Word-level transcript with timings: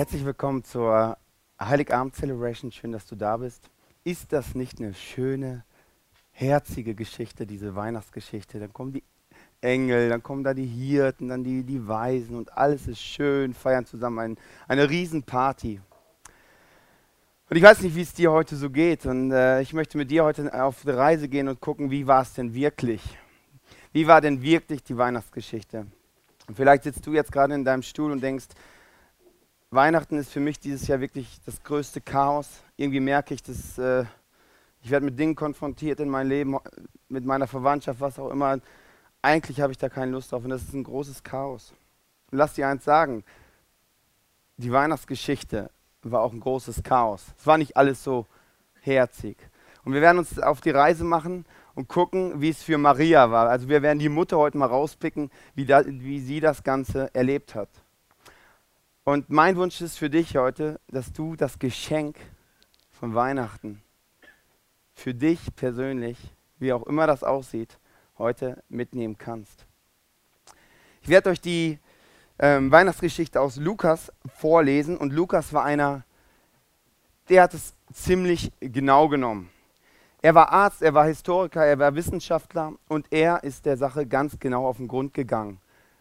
Herzlich 0.00 0.24
willkommen 0.24 0.64
zur 0.64 1.18
Heiligabend-Celebration. 1.60 2.72
Schön, 2.72 2.90
dass 2.90 3.04
du 3.04 3.16
da 3.16 3.36
bist. 3.36 3.68
Ist 4.02 4.32
das 4.32 4.54
nicht 4.54 4.80
eine 4.80 4.94
schöne, 4.94 5.62
herzige 6.30 6.94
Geschichte, 6.94 7.46
diese 7.46 7.76
Weihnachtsgeschichte? 7.76 8.58
Dann 8.58 8.72
kommen 8.72 8.94
die 8.94 9.04
Engel, 9.60 10.08
dann 10.08 10.22
kommen 10.22 10.42
da 10.42 10.54
die 10.54 10.64
Hirten, 10.64 11.28
dann 11.28 11.44
die, 11.44 11.64
die 11.64 11.86
Weisen 11.86 12.34
und 12.34 12.56
alles 12.56 12.88
ist 12.88 13.02
schön, 13.02 13.52
feiern 13.52 13.84
zusammen 13.84 14.18
ein, 14.20 14.38
eine 14.68 14.88
Riesenparty. 14.88 15.82
Und 17.50 17.56
ich 17.58 17.62
weiß 17.62 17.82
nicht, 17.82 17.94
wie 17.94 18.00
es 18.00 18.14
dir 18.14 18.32
heute 18.32 18.56
so 18.56 18.70
geht. 18.70 19.04
Und 19.04 19.32
äh, 19.32 19.60
ich 19.60 19.74
möchte 19.74 19.98
mit 19.98 20.10
dir 20.10 20.24
heute 20.24 20.64
auf 20.64 20.80
die 20.82 20.92
Reise 20.92 21.28
gehen 21.28 21.46
und 21.46 21.60
gucken, 21.60 21.90
wie 21.90 22.06
war 22.06 22.22
es 22.22 22.32
denn 22.32 22.54
wirklich? 22.54 23.02
Wie 23.92 24.06
war 24.06 24.22
denn 24.22 24.40
wirklich 24.40 24.82
die 24.82 24.96
Weihnachtsgeschichte? 24.96 25.88
Und 26.48 26.56
vielleicht 26.56 26.84
sitzt 26.84 27.06
du 27.06 27.12
jetzt 27.12 27.30
gerade 27.30 27.52
in 27.54 27.66
deinem 27.66 27.82
Stuhl 27.82 28.10
und 28.10 28.22
denkst, 28.22 28.46
Weihnachten 29.72 30.18
ist 30.18 30.32
für 30.32 30.40
mich 30.40 30.58
dieses 30.58 30.88
Jahr 30.88 30.98
wirklich 30.98 31.40
das 31.46 31.62
größte 31.62 32.00
Chaos. 32.00 32.48
Irgendwie 32.76 32.98
merke 32.98 33.34
ich, 33.34 33.42
dass 33.44 33.78
äh, 33.78 34.04
ich 34.82 34.90
werde 34.90 35.06
mit 35.06 35.16
Dingen 35.16 35.36
konfrontiert 35.36 36.00
in 36.00 36.08
meinem 36.08 36.28
Leben, 36.28 36.58
mit 37.08 37.24
meiner 37.24 37.46
Verwandtschaft, 37.46 38.00
was 38.00 38.18
auch 38.18 38.30
immer. 38.30 38.58
Eigentlich 39.22 39.60
habe 39.60 39.70
ich 39.70 39.78
da 39.78 39.88
keine 39.88 40.10
Lust 40.10 40.32
drauf 40.32 40.42
und 40.42 40.50
das 40.50 40.62
ist 40.62 40.74
ein 40.74 40.82
großes 40.82 41.22
Chaos. 41.22 41.72
Und 42.32 42.38
lass 42.38 42.54
dir 42.54 42.66
eins 42.66 42.84
sagen, 42.84 43.22
die 44.56 44.72
Weihnachtsgeschichte 44.72 45.70
war 46.02 46.22
auch 46.22 46.32
ein 46.32 46.40
großes 46.40 46.82
Chaos. 46.82 47.26
Es 47.38 47.46
war 47.46 47.56
nicht 47.56 47.76
alles 47.76 48.02
so 48.02 48.26
herzig. 48.80 49.36
Und 49.84 49.92
wir 49.92 50.00
werden 50.00 50.18
uns 50.18 50.40
auf 50.40 50.60
die 50.60 50.70
Reise 50.70 51.04
machen 51.04 51.44
und 51.76 51.86
gucken, 51.86 52.40
wie 52.40 52.48
es 52.48 52.60
für 52.60 52.76
Maria 52.76 53.30
war. 53.30 53.48
Also 53.48 53.68
wir 53.68 53.82
werden 53.82 54.00
die 54.00 54.08
Mutter 54.08 54.36
heute 54.36 54.58
mal 54.58 54.66
rauspicken, 54.66 55.30
wie, 55.54 55.64
da, 55.64 55.84
wie 55.86 56.18
sie 56.18 56.40
das 56.40 56.64
Ganze 56.64 57.14
erlebt 57.14 57.54
hat. 57.54 57.68
Und 59.04 59.30
mein 59.30 59.56
Wunsch 59.56 59.80
ist 59.80 59.98
für 59.98 60.10
dich 60.10 60.36
heute, 60.36 60.78
dass 60.88 61.12
du 61.12 61.34
das 61.34 61.58
Geschenk 61.58 62.16
von 62.90 63.14
Weihnachten 63.14 63.82
für 64.92 65.14
dich 65.14 65.40
persönlich, 65.56 66.18
wie 66.58 66.74
auch 66.74 66.82
immer 66.82 67.06
das 67.06 67.24
aussieht, 67.24 67.78
heute 68.18 68.62
mitnehmen 68.68 69.16
kannst. 69.16 69.64
Ich 71.00 71.08
werde 71.08 71.30
euch 71.30 71.40
die 71.40 71.78
ähm, 72.38 72.70
Weihnachtsgeschichte 72.70 73.40
aus 73.40 73.56
Lukas 73.56 74.12
vorlesen 74.26 74.98
und 74.98 75.14
Lukas 75.14 75.54
war 75.54 75.64
einer, 75.64 76.04
der 77.30 77.44
hat 77.44 77.54
es 77.54 77.74
ziemlich 77.94 78.52
genau 78.60 79.08
genommen. 79.08 79.48
Er 80.20 80.34
war 80.34 80.50
Arzt, 80.50 80.82
er 80.82 80.92
war 80.92 81.06
Historiker, 81.06 81.64
er 81.64 81.78
war 81.78 81.94
Wissenschaftler 81.94 82.74
und 82.88 83.06
er 83.10 83.42
ist 83.44 83.64
der 83.64 83.78
Sache 83.78 84.06
ganz 84.06 84.38
genau 84.38 84.66
auf 84.66 84.76
den 84.76 84.88
Grund 84.88 85.14
gegangen. 85.14 85.58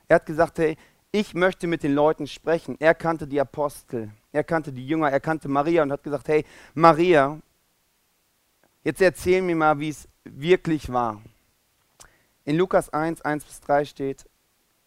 Er 0.10 0.16
hat 0.16 0.26
gesagt, 0.26 0.60
hey, 0.60 0.76
ich 1.12 1.34
möchte 1.34 1.68
mit 1.68 1.84
den 1.84 1.94
Leuten 1.94 2.28
sprechen. 2.28 2.76
Er 2.80 2.94
kannte 2.94 3.28
die 3.28 3.42
Apostel, 3.42 4.12
er 4.32 4.44
kannte 4.44 4.72
die 4.72 4.88
Jünger, 4.88 5.10
er 5.10 5.20
kannte 5.20 5.48
Maria 5.48 5.84
und 5.84 5.92
hat 5.92 6.04
gesagt, 6.04 6.28
hey 6.28 6.46
Maria, 6.74 7.40
jetzt 8.84 9.02
erzähl 9.02 9.42
mir 9.42 9.56
mal, 9.56 9.80
wie 9.80 9.90
es 9.90 10.08
wirklich 10.24 10.92
war. 10.92 11.22
In 12.46 12.58
Lukas 12.58 12.90
1, 12.90 13.22
1 13.22 13.44
bis 13.44 13.60
3 13.62 13.86
steht, 13.86 14.26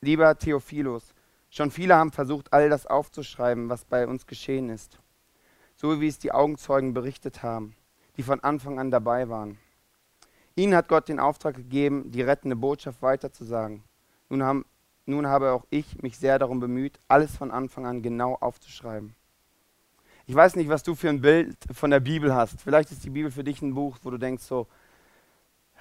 lieber 0.00 0.36
Theophilus, 0.38 1.12
schon 1.50 1.70
viele 1.70 1.96
haben 1.96 2.12
versucht, 2.12 2.52
all 2.52 2.68
das 2.70 2.86
aufzuschreiben, 2.86 3.68
was 3.68 3.84
bei 3.84 4.06
uns 4.06 4.26
geschehen 4.26 4.68
ist, 4.68 4.98
so 5.76 6.00
wie 6.00 6.08
es 6.08 6.18
die 6.18 6.32
Augenzeugen 6.32 6.94
berichtet 6.94 7.42
haben, 7.42 7.74
die 8.16 8.22
von 8.22 8.40
Anfang 8.40 8.78
an 8.78 8.90
dabei 8.90 9.28
waren. 9.28 9.58
Ihnen 10.54 10.74
hat 10.74 10.88
Gott 10.88 11.08
den 11.08 11.18
Auftrag 11.18 11.56
gegeben, 11.56 12.10
die 12.10 12.22
rettende 12.22 12.56
Botschaft 12.56 13.00
weiterzusagen. 13.02 13.82
Nun 14.28 14.42
haben 14.42 14.64
nun 15.06 15.26
habe 15.26 15.52
auch 15.52 15.64
ich 15.70 16.02
mich 16.02 16.16
sehr 16.18 16.38
darum 16.38 16.60
bemüht, 16.60 16.98
alles 17.08 17.36
von 17.36 17.50
Anfang 17.50 17.86
an 17.86 18.02
genau 18.02 18.36
aufzuschreiben. 18.40 19.14
Ich 20.26 20.34
weiß 20.34 20.56
nicht, 20.56 20.68
was 20.68 20.82
du 20.82 20.94
für 20.94 21.08
ein 21.08 21.20
Bild 21.20 21.56
von 21.72 21.90
der 21.90 22.00
Bibel 22.00 22.34
hast. 22.34 22.60
Vielleicht 22.60 22.92
ist 22.92 23.04
die 23.04 23.10
Bibel 23.10 23.30
für 23.30 23.42
dich 23.42 23.60
ein 23.60 23.74
Buch, 23.74 23.98
wo 24.02 24.10
du 24.10 24.18
denkst 24.18 24.44
so, 24.44 24.68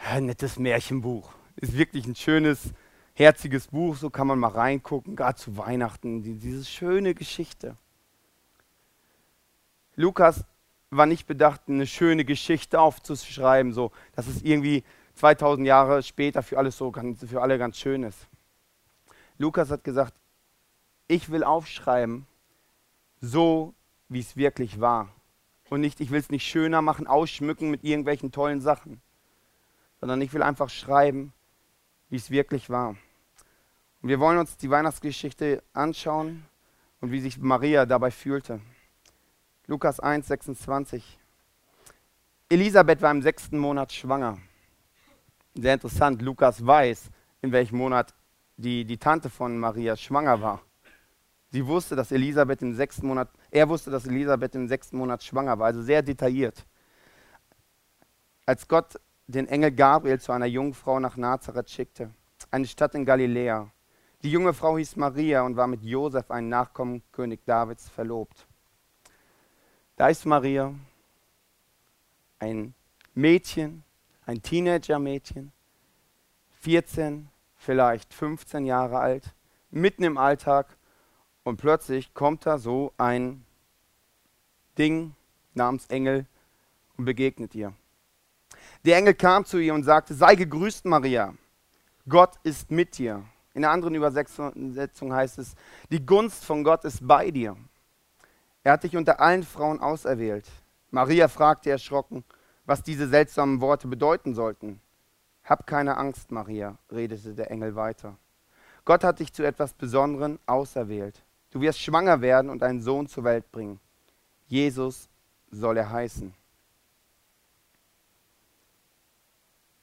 ein 0.09 0.25
nettes 0.25 0.57
Märchenbuch. 0.57 1.31
Ist 1.57 1.77
wirklich 1.77 2.07
ein 2.07 2.15
schönes, 2.15 2.73
herziges 3.13 3.67
Buch, 3.67 3.95
so 3.95 4.09
kann 4.09 4.27
man 4.27 4.39
mal 4.39 4.49
reingucken, 4.49 5.15
gerade 5.15 5.37
zu 5.37 5.57
Weihnachten, 5.57 6.23
die, 6.23 6.35
diese 6.35 6.65
schöne 6.65 7.13
Geschichte. 7.13 7.77
Lukas 9.95 10.43
war 10.89 11.05
nicht 11.05 11.27
bedacht, 11.27 11.61
eine 11.67 11.85
schöne 11.85 12.25
Geschichte 12.25 12.79
aufzuschreiben, 12.79 13.73
so 13.73 13.91
dass 14.15 14.27
es 14.27 14.41
irgendwie 14.41 14.83
2000 15.15 15.67
Jahre 15.67 16.03
später 16.03 16.41
für 16.41 16.57
alles 16.57 16.77
so 16.77 16.91
für 16.91 17.41
alle 17.41 17.57
ganz 17.57 17.77
schön 17.77 18.03
ist. 18.03 18.27
Lukas 19.41 19.71
hat 19.71 19.83
gesagt, 19.83 20.13
ich 21.07 21.31
will 21.31 21.43
aufschreiben, 21.43 22.27
so 23.19 23.73
wie 24.07 24.19
es 24.19 24.37
wirklich 24.37 24.79
war. 24.79 25.09
Und 25.69 25.81
nicht, 25.81 25.99
ich 25.99 26.11
will 26.11 26.19
es 26.19 26.29
nicht 26.29 26.45
schöner 26.45 26.81
machen, 26.81 27.07
ausschmücken 27.07 27.71
mit 27.71 27.83
irgendwelchen 27.83 28.31
tollen 28.31 28.61
Sachen, 28.61 29.01
sondern 29.99 30.21
ich 30.21 30.31
will 30.33 30.43
einfach 30.43 30.69
schreiben, 30.69 31.33
wie 32.09 32.17
es 32.17 32.29
wirklich 32.29 32.69
war. 32.69 32.89
Und 34.01 34.09
wir 34.09 34.19
wollen 34.19 34.37
uns 34.37 34.57
die 34.57 34.69
Weihnachtsgeschichte 34.69 35.63
anschauen 35.73 36.45
und 36.99 37.11
wie 37.11 37.19
sich 37.19 37.39
Maria 37.39 37.87
dabei 37.87 38.11
fühlte. 38.11 38.61
Lukas 39.65 39.99
1, 39.99 40.27
26. 40.27 41.17
Elisabeth 42.49 43.01
war 43.01 43.11
im 43.11 43.21
sechsten 43.23 43.57
Monat 43.57 43.91
schwanger. 43.91 44.37
Sehr 45.55 45.73
interessant, 45.73 46.21
Lukas 46.21 46.63
weiß, 46.65 47.09
in 47.41 47.51
welchem 47.51 47.77
Monat 47.77 48.13
die, 48.61 48.85
die 48.85 48.97
Tante 48.97 49.29
von 49.29 49.57
Maria 49.57 49.95
schwanger 49.97 50.41
war. 50.41 50.61
Sie 51.49 51.65
wusste, 51.65 51.95
dass 51.97 52.11
Elisabeth 52.11 52.61
im 52.61 52.73
sechsten 52.73 53.07
Monat, 53.07 53.29
er 53.49 53.67
wusste, 53.67 53.91
dass 53.91 54.05
Elisabeth 54.05 54.55
im 54.55 54.67
sechsten 54.67 54.97
Monat 54.97 55.21
schwanger 55.21 55.59
war, 55.59 55.67
also 55.67 55.81
sehr 55.81 56.01
detailliert. 56.01 56.65
Als 58.45 58.67
Gott 58.67 58.99
den 59.27 59.47
Engel 59.47 59.71
Gabriel 59.71 60.19
zu 60.19 60.31
einer 60.31 60.45
Jungfrau 60.45 60.99
nach 60.99 61.17
Nazareth 61.17 61.69
schickte, 61.69 62.11
eine 62.51 62.67
Stadt 62.67 62.95
in 62.95 63.05
Galiläa. 63.05 63.69
Die 64.23 64.31
junge 64.31 64.53
Frau 64.53 64.77
hieß 64.77 64.95
Maria 64.97 65.41
und 65.41 65.55
war 65.55 65.67
mit 65.67 65.83
Josef, 65.83 66.29
einem 66.31 66.49
Nachkommen 66.49 67.01
König 67.11 67.43
Davids, 67.45 67.89
verlobt. 67.89 68.47
Da 69.95 70.07
ist 70.07 70.25
Maria, 70.25 70.73
ein 72.39 72.73
Mädchen, 73.13 73.83
ein 74.25 74.41
Teenager-Mädchen, 74.41 75.51
14, 76.61 77.30
vielleicht 77.61 78.13
15 78.13 78.65
Jahre 78.65 78.99
alt, 78.99 79.35
mitten 79.69 80.03
im 80.03 80.17
Alltag 80.17 80.77
und 81.43 81.57
plötzlich 81.57 82.13
kommt 82.13 82.45
da 82.45 82.57
so 82.57 82.91
ein 82.97 83.45
Ding 84.77 85.15
namens 85.53 85.85
Engel 85.87 86.25
und 86.97 87.05
begegnet 87.05 87.53
ihr. 87.53 87.73
Der 88.83 88.97
Engel 88.97 89.13
kam 89.13 89.45
zu 89.45 89.59
ihr 89.59 89.75
und 89.75 89.83
sagte, 89.83 90.15
sei 90.15 90.35
gegrüßt 90.35 90.85
Maria, 90.85 91.35
Gott 92.09 92.35
ist 92.43 92.71
mit 92.71 92.97
dir. 92.97 93.23
In 93.53 93.63
einer 93.63 93.73
anderen 93.73 93.93
Übersetzung 93.93 95.13
heißt 95.13 95.37
es, 95.37 95.53
die 95.91 96.03
Gunst 96.03 96.43
von 96.43 96.63
Gott 96.63 96.83
ist 96.83 97.05
bei 97.05 97.29
dir. 97.29 97.55
Er 98.63 98.73
hat 98.73 98.83
dich 98.83 98.97
unter 98.97 99.19
allen 99.19 99.43
Frauen 99.43 99.79
auserwählt. 99.79 100.47
Maria 100.89 101.27
fragte 101.27 101.69
erschrocken, 101.69 102.23
was 102.65 102.81
diese 102.81 103.07
seltsamen 103.07 103.61
Worte 103.61 103.87
bedeuten 103.87 104.33
sollten. 104.33 104.81
Hab 105.43 105.67
keine 105.67 105.97
Angst, 105.97 106.31
Maria, 106.31 106.77
redete 106.91 107.33
der 107.33 107.51
Engel 107.51 107.75
weiter. 107.75 108.17
Gott 108.85 109.03
hat 109.03 109.19
dich 109.19 109.33
zu 109.33 109.43
etwas 109.43 109.73
Besonderem 109.73 110.39
auserwählt. 110.45 111.21
Du 111.51 111.61
wirst 111.61 111.79
schwanger 111.79 112.21
werden 112.21 112.49
und 112.49 112.63
einen 112.63 112.81
Sohn 112.81 113.07
zur 113.07 113.23
Welt 113.23 113.51
bringen. 113.51 113.79
Jesus 114.47 115.09
soll 115.51 115.77
er 115.77 115.89
heißen. 115.89 116.33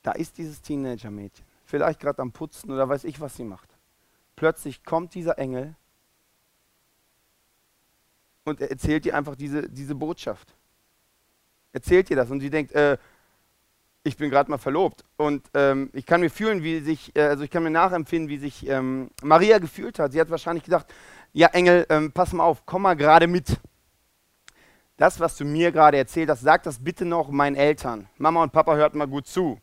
Da 0.03 0.13
ist 0.13 0.39
dieses 0.39 0.63
Teenager-Mädchen, 0.63 1.45
vielleicht 1.65 2.01
gerade 2.01 2.23
am 2.23 2.33
Putzen 2.33 2.71
oder 2.71 2.89
weiß 2.89 3.05
ich, 3.05 3.21
was 3.21 3.37
sie 3.37 3.45
macht. 3.45 3.69
Plötzlich 4.37 4.85
kommt 4.85 5.15
dieser 5.15 5.39
Engel 5.39 5.75
und 8.45 8.61
er 8.61 8.71
erzählt 8.71 9.05
ihr 9.05 9.15
einfach 9.15 9.37
diese, 9.37 9.69
diese 9.69 9.95
Botschaft. 9.95 10.55
Erzählt 11.73 12.09
ihr 12.11 12.17
das 12.17 12.31
und 12.31 12.41
sie 12.41 12.49
denkt, 12.49 12.73
äh, 12.73 12.97
ich 14.05 14.17
bin 14.17 14.31
gerade 14.31 14.51
mal 14.51 14.59
verlobt. 14.59 15.05
Und 15.17 15.47
ähm, 15.55 15.91
ich 15.93 16.07
kann 16.07 16.21
mir 16.21 16.31
fühlen, 16.31 16.63
wie 16.63 16.81
sich, 16.81 17.15
äh, 17.17 17.23
also 17.23 17.45
ich 17.45 17.51
kann 17.51 17.63
mir 17.63 17.71
nachempfinden, 17.71 18.29
wie 18.29 18.39
sich 18.39 18.67
ähm, 18.69 19.11
Maria 19.23 19.59
gefühlt 19.59 19.99
hat. 19.99 20.13
Sie 20.13 20.21
hat 20.21 20.31
wahrscheinlich 20.31 20.65
gedacht, 20.65 20.87
ja 21.33 21.49
Engel, 21.49 21.87
ähm, 21.91 22.13
pass 22.13 22.33
mal 22.33 22.45
auf, 22.45 22.65
komm 22.65 22.83
mal 22.83 22.97
gerade 22.97 23.27
mit. 23.27 23.59
Das, 24.97 25.21
was 25.21 25.37
du 25.37 25.45
mir 25.45 25.71
gerade 25.71 25.97
erzählt 25.97 26.29
hast, 26.29 26.41
sag 26.41 26.65
das 26.65 26.83
bitte 26.83 27.05
noch 27.05 27.31
meinen 27.31 27.55
Eltern. 27.55 28.09
Mama 28.17 28.43
und 28.43 28.53
Papa 28.53 28.75
hört 28.75 28.95
mal 28.95 29.07
gut 29.07 29.27
zu. 29.27 29.61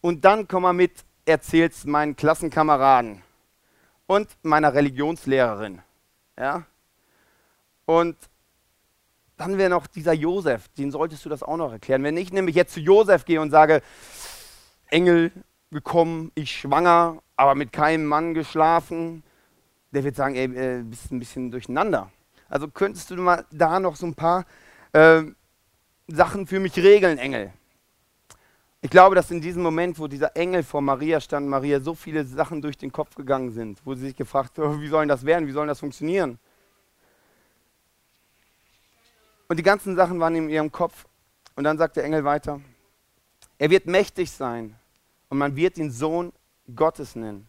Und 0.00 0.24
dann 0.24 0.46
komm 0.46 0.62
mal 0.62 0.72
mit, 0.72 1.04
erzähl's 1.24 1.84
meinen 1.84 2.14
Klassenkameraden 2.14 3.22
und 4.06 4.28
meiner 4.42 4.72
Religionslehrerin. 4.74 5.82
Ja? 6.38 6.64
Und 7.86 8.16
dann 9.38 9.56
wäre 9.56 9.70
noch 9.70 9.86
dieser 9.86 10.12
Josef, 10.12 10.68
den 10.76 10.90
solltest 10.90 11.24
du 11.24 11.28
das 11.28 11.42
auch 11.42 11.56
noch 11.56 11.72
erklären. 11.72 12.02
Wenn 12.02 12.16
ich 12.16 12.32
nämlich 12.32 12.56
jetzt 12.56 12.74
zu 12.74 12.80
Josef 12.80 13.24
gehe 13.24 13.40
und 13.40 13.50
sage, 13.50 13.82
Engel 14.88 15.32
gekommen, 15.70 16.32
ich 16.34 16.50
schwanger, 16.50 17.22
aber 17.36 17.54
mit 17.54 17.72
keinem 17.72 18.04
Mann 18.04 18.34
geschlafen, 18.34 19.22
der 19.92 20.04
wird 20.04 20.16
sagen, 20.16 20.34
ey, 20.34 20.44
äh, 20.44 20.82
bist 20.82 21.10
ein 21.12 21.18
bisschen 21.20 21.50
durcheinander. 21.50 22.10
Also 22.48 22.68
könntest 22.68 23.10
du 23.10 23.16
mal 23.16 23.44
da 23.50 23.78
noch 23.78 23.96
so 23.96 24.06
ein 24.06 24.14
paar 24.14 24.44
äh, 24.92 25.22
Sachen 26.08 26.46
für 26.46 26.58
mich 26.58 26.76
regeln, 26.76 27.18
Engel? 27.18 27.52
Ich 28.80 28.90
glaube, 28.90 29.14
dass 29.14 29.30
in 29.30 29.40
diesem 29.40 29.62
Moment, 29.62 29.98
wo 29.98 30.08
dieser 30.08 30.36
Engel 30.36 30.62
vor 30.62 30.80
Maria 30.80 31.20
stand, 31.20 31.48
Maria 31.48 31.80
so 31.80 31.94
viele 31.94 32.24
Sachen 32.24 32.62
durch 32.62 32.78
den 32.78 32.92
Kopf 32.92 33.14
gegangen 33.14 33.52
sind, 33.52 33.80
wo 33.84 33.94
sie 33.94 34.06
sich 34.06 34.16
gefragt 34.16 34.58
hat, 34.58 34.80
wie 34.80 34.88
soll 34.88 35.06
das 35.06 35.24
werden, 35.24 35.46
wie 35.46 35.52
soll 35.52 35.66
das 35.66 35.80
funktionieren? 35.80 36.38
Und 39.48 39.56
die 39.56 39.62
ganzen 39.62 39.96
Sachen 39.96 40.20
waren 40.20 40.34
in 40.34 40.48
ihrem 40.48 40.70
Kopf. 40.70 41.06
Und 41.56 41.64
dann 41.64 41.78
sagt 41.78 41.96
der 41.96 42.04
Engel 42.04 42.24
weiter, 42.24 42.60
er 43.58 43.70
wird 43.70 43.86
mächtig 43.86 44.30
sein 44.30 44.76
und 45.28 45.38
man 45.38 45.56
wird 45.56 45.78
ihn 45.78 45.90
Sohn 45.90 46.32
Gottes 46.74 47.16
nennen. 47.16 47.48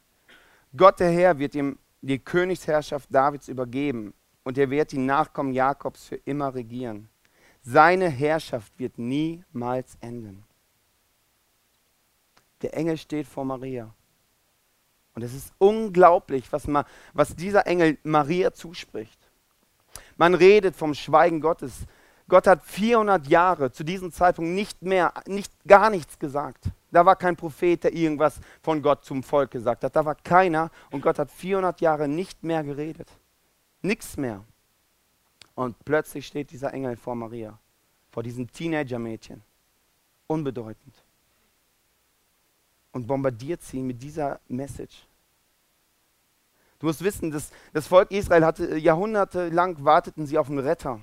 Gott 0.76 1.00
der 1.00 1.12
Herr 1.12 1.38
wird 1.38 1.54
ihm 1.54 1.78
die 2.02 2.18
Königsherrschaft 2.18 3.14
Davids 3.14 3.48
übergeben 3.48 4.14
und 4.44 4.58
er 4.58 4.70
wird 4.70 4.92
die 4.94 4.98
Nachkommen 4.98 5.54
Jakobs 5.54 6.06
für 6.06 6.16
immer 6.16 6.56
regieren. 6.56 7.10
Seine 7.62 8.10
Herrschaft 8.10 8.74
wird 8.80 8.98
niemals 8.98 9.98
enden. 10.02 10.44
Der 12.62 12.74
Engel 12.74 12.98
steht 12.98 13.28
vor 13.28 13.46
Maria. 13.46 13.94
Und 15.14 15.24
es 15.24 15.34
ist 15.34 15.54
unglaublich, 15.58 16.52
was, 16.52 16.68
was 17.14 17.36
dieser 17.36 17.68
Engel 17.68 17.98
Maria 18.04 18.54
zuspricht. 18.54 19.29
Man 20.20 20.34
redet 20.34 20.76
vom 20.76 20.94
Schweigen 20.94 21.40
Gottes. 21.40 21.86
Gott 22.28 22.46
hat 22.46 22.62
400 22.66 23.26
Jahre 23.28 23.72
zu 23.72 23.86
diesem 23.86 24.12
Zeitpunkt 24.12 24.52
nicht 24.52 24.82
mehr, 24.82 25.14
nicht, 25.26 25.52
gar 25.66 25.90
nichts 25.90 26.20
gesagt. 26.20 26.66
Da 26.92 27.06
war 27.06 27.16
kein 27.16 27.38
Prophet, 27.38 27.86
der 27.86 27.94
irgendwas 27.94 28.42
von 28.62 28.82
Gott 28.82 29.06
zum 29.06 29.24
Volk 29.24 29.52
gesagt 29.52 29.86
hat. 29.86 29.96
Da 29.96 30.04
war 30.04 30.16
keiner 30.16 30.72
und 30.92 31.02
Gott 31.02 31.20
hat 31.20 31.32
400 31.32 31.80
Jahre 31.80 32.10
nicht 32.10 32.44
mehr 32.44 32.64
geredet. 32.64 33.08
Nichts 33.82 34.18
mehr. 34.18 34.44
Und 35.56 35.78
plötzlich 35.86 36.28
steht 36.28 36.52
dieser 36.52 36.74
Engel 36.74 36.98
vor 36.98 37.16
Maria, 37.16 37.58
vor 38.12 38.22
diesem 38.22 38.52
Teenager-Mädchen. 38.52 39.42
Unbedeutend 40.28 40.94
und 42.92 43.08
bombardiert 43.08 43.62
sie 43.62 43.82
mit 43.82 44.04
dieser 44.04 44.40
Message. 44.50 45.06
Du 46.80 46.86
musst 46.86 47.04
wissen, 47.04 47.32
das, 47.32 47.52
das 47.74 47.88
Volk 47.88 48.12
Israel 48.12 48.46
hatte 48.46 48.78
jahrhundertelang 48.78 49.84
warteten 49.84 50.26
sie 50.26 50.38
auf 50.38 50.50
einen 50.50 50.60
Retter. 50.60 51.02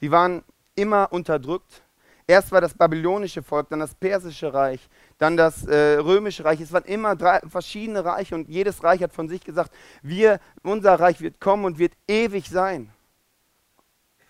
Sie 0.00 0.10
waren 0.10 0.42
immer 0.76 1.12
unterdrückt. 1.12 1.82
Erst 2.26 2.52
war 2.52 2.60
das 2.60 2.74
babylonische 2.74 3.42
Volk, 3.42 3.68
dann 3.70 3.80
das 3.80 3.92
persische 3.92 4.54
Reich, 4.54 4.88
dann 5.18 5.36
das 5.36 5.66
äh, 5.66 5.96
römische 5.98 6.44
Reich. 6.44 6.60
Es 6.60 6.72
waren 6.72 6.84
immer 6.84 7.16
drei 7.16 7.40
verschiedene 7.40 8.04
Reiche 8.04 8.36
und 8.36 8.48
jedes 8.48 8.84
Reich 8.84 9.02
hat 9.02 9.12
von 9.12 9.28
sich 9.28 9.42
gesagt, 9.42 9.72
wir, 10.00 10.38
unser 10.62 10.94
Reich 10.94 11.20
wird 11.20 11.40
kommen 11.40 11.64
und 11.64 11.78
wird 11.80 11.92
ewig 12.06 12.48
sein. 12.48 12.92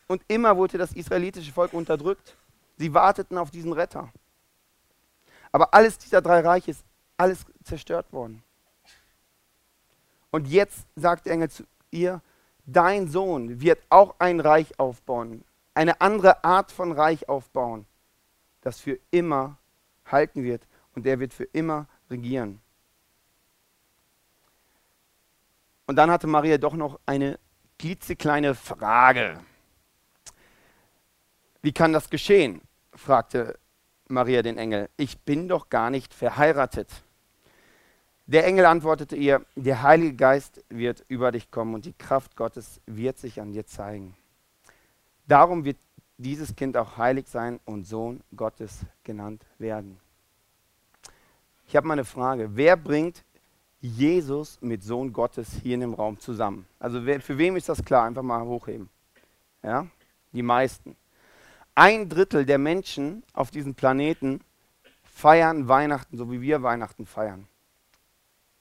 Und 0.08 0.23
immer 0.29 0.56
wurde 0.56 0.79
das 0.79 0.93
israelitische 0.93 1.52
Volk 1.52 1.75
unterdrückt. 1.75 2.37
Sie 2.79 2.94
warteten 2.94 3.37
auf 3.37 3.50
diesen 3.50 3.75
Retter. 3.75 4.11
Aber 5.52 5.75
alles 5.75 5.99
dieser 5.99 6.23
drei 6.23 6.41
Reiche 6.41 6.70
ist 6.70 6.82
alles 7.19 7.44
zerstört 7.64 8.11
worden. 8.14 8.43
Und 10.31 10.49
jetzt 10.49 10.87
sagt 10.97 11.27
der 11.27 11.35
Engel 11.35 11.50
zu 11.50 11.65
ihr, 11.91 12.23
dein 12.67 13.09
Sohn 13.09 13.61
wird 13.61 13.81
auch 13.88 14.15
ein 14.19 14.41
Reich 14.41 14.79
aufbauen, 14.79 15.44
eine 15.75 16.00
andere 16.00 16.44
Art 16.44 16.71
von 16.71 16.93
Reich 16.93 17.29
aufbauen, 17.29 17.87
das 18.61 18.81
für 18.81 18.99
immer 19.11 19.56
halten 20.06 20.43
wird 20.43 20.62
und 20.94 21.05
der 21.05 21.19
wird 21.21 21.35
für 21.35 21.44
immer 21.44 21.87
regieren. 22.11 22.61
Und 25.87 25.97
dann 25.97 26.11
hatte 26.11 26.29
Maria 26.29 26.59
doch 26.59 26.75
noch 26.75 27.00
eine 27.06 27.38
klitzekleine 27.79 28.55
Frage. 28.55 29.41
Wie 31.62 31.73
kann 31.73 31.93
das 31.93 32.11
geschehen? 32.11 32.61
fragte 32.94 33.59
Maria 34.09 34.43
den 34.43 34.59
Engel, 34.59 34.88
ich 34.97 35.19
bin 35.21 35.49
doch 35.49 35.69
gar 35.69 35.91
nicht 35.91 36.15
verheiratet. 36.15 36.88
Der 38.31 38.47
Engel 38.47 38.65
antwortete 38.65 39.17
ihr, 39.17 39.44
der 39.56 39.82
Heilige 39.82 40.15
Geist 40.15 40.62
wird 40.69 41.05
über 41.09 41.32
dich 41.32 41.50
kommen 41.50 41.75
und 41.75 41.85
die 41.85 41.93
Kraft 41.93 42.37
Gottes 42.37 42.81
wird 42.87 43.19
sich 43.19 43.41
an 43.41 43.50
dir 43.50 43.67
zeigen. 43.67 44.15
Darum 45.27 45.65
wird 45.65 45.79
dieses 46.17 46.55
Kind 46.55 46.77
auch 46.77 46.97
heilig 46.97 47.27
sein 47.27 47.59
und 47.65 47.88
Sohn 47.88 48.21
Gottes 48.37 48.87
genannt 49.03 49.44
werden. 49.59 49.99
Ich 51.67 51.75
habe 51.75 51.88
mal 51.88 51.94
eine 51.94 52.05
Frage. 52.05 52.50
Wer 52.55 52.77
bringt 52.77 53.25
Jesus 53.81 54.61
mit 54.61 54.85
Sohn 54.85 55.12
Gottes 55.12 55.55
hier 55.65 55.75
in 55.75 55.81
dem 55.81 55.94
Raum 55.94 56.21
zusammen? 56.21 56.69
Also 56.79 57.05
wer, 57.05 57.21
für 57.21 57.37
wem 57.37 57.56
ist 57.56 57.69
das 57.69 57.85
klar? 57.85 58.05
Einfach 58.05 58.23
mal 58.23 58.44
hochheben. 58.44 58.88
Ja? 59.61 59.88
Die 60.31 60.43
meisten. 60.43 60.94
Ein 61.75 62.09
Drittel 62.09 62.47
der 62.47 62.59
Menschen 62.59 63.25
auf 63.33 63.50
diesem 63.50 63.75
Planeten 63.75 64.41
feiern 65.03 65.67
Weihnachten, 65.67 66.17
so 66.17 66.31
wie 66.31 66.41
wir 66.41 66.62
Weihnachten 66.62 67.06
feiern. 67.06 67.49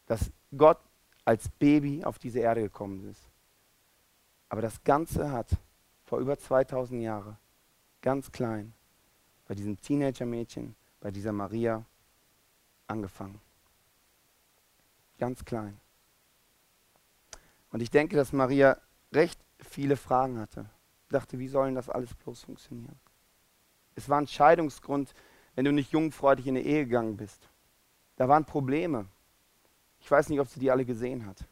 Dass 0.10 0.30
Gott 0.58 0.80
als 1.24 1.48
Baby 1.48 2.04
auf 2.04 2.20
diese 2.20 2.40
Erde 2.40 2.64
gekommen 2.64 3.10
ist. 3.10 3.22
Aber 4.50 4.62
das 4.62 4.84
Ganze 4.84 5.32
hat 5.32 5.48
vor 6.04 6.20
über 6.20 6.38
2000 6.38 7.02
Jahren 7.02 7.38
ganz 8.02 8.30
klein 8.30 8.74
bei 9.48 9.56
diesem 9.56 9.80
Teenager-Mädchen, 9.80 10.76
bei 11.00 11.12
dieser 11.12 11.32
Maria 11.32 11.86
angefangen. 12.88 13.40
Ganz 15.18 15.46
klein. 15.46 15.80
Und 17.72 17.82
ich 17.82 17.90
denke, 17.90 18.18
dass 18.18 18.34
Maria 18.34 18.78
recht 19.14 19.40
viele 19.60 19.96
Fragen 19.96 20.38
hatte 20.38 20.70
dachte, 21.10 21.40
wie 21.40 21.48
soll 21.48 21.66
denn 21.66 21.76
das 21.76 21.90
alles 21.90 22.14
bloß 22.14 22.44
funktionieren? 22.44 23.00
Es 23.96 24.08
war 24.08 24.20
ein 24.20 24.28
Scheidungsgrund, 24.28 25.14
wenn 25.56 25.66
du 25.66 25.74
nicht 25.74 25.92
jungfräulich 25.92 26.48
in 26.48 26.56
eine 26.56 26.66
Ehe 26.66 26.86
gegangen 26.86 27.18
bist. 27.18 27.50
Da 28.16 28.28
waren 28.28 28.46
Probleme. 28.46 29.08
Ich 30.00 30.10
weiß 30.10 30.30
nicht, 30.30 30.40
ob 30.40 30.48
sie 30.48 30.60
die 30.60 30.72
alle 30.72 30.86
gesehen 30.86 31.26
hat. 31.26 31.46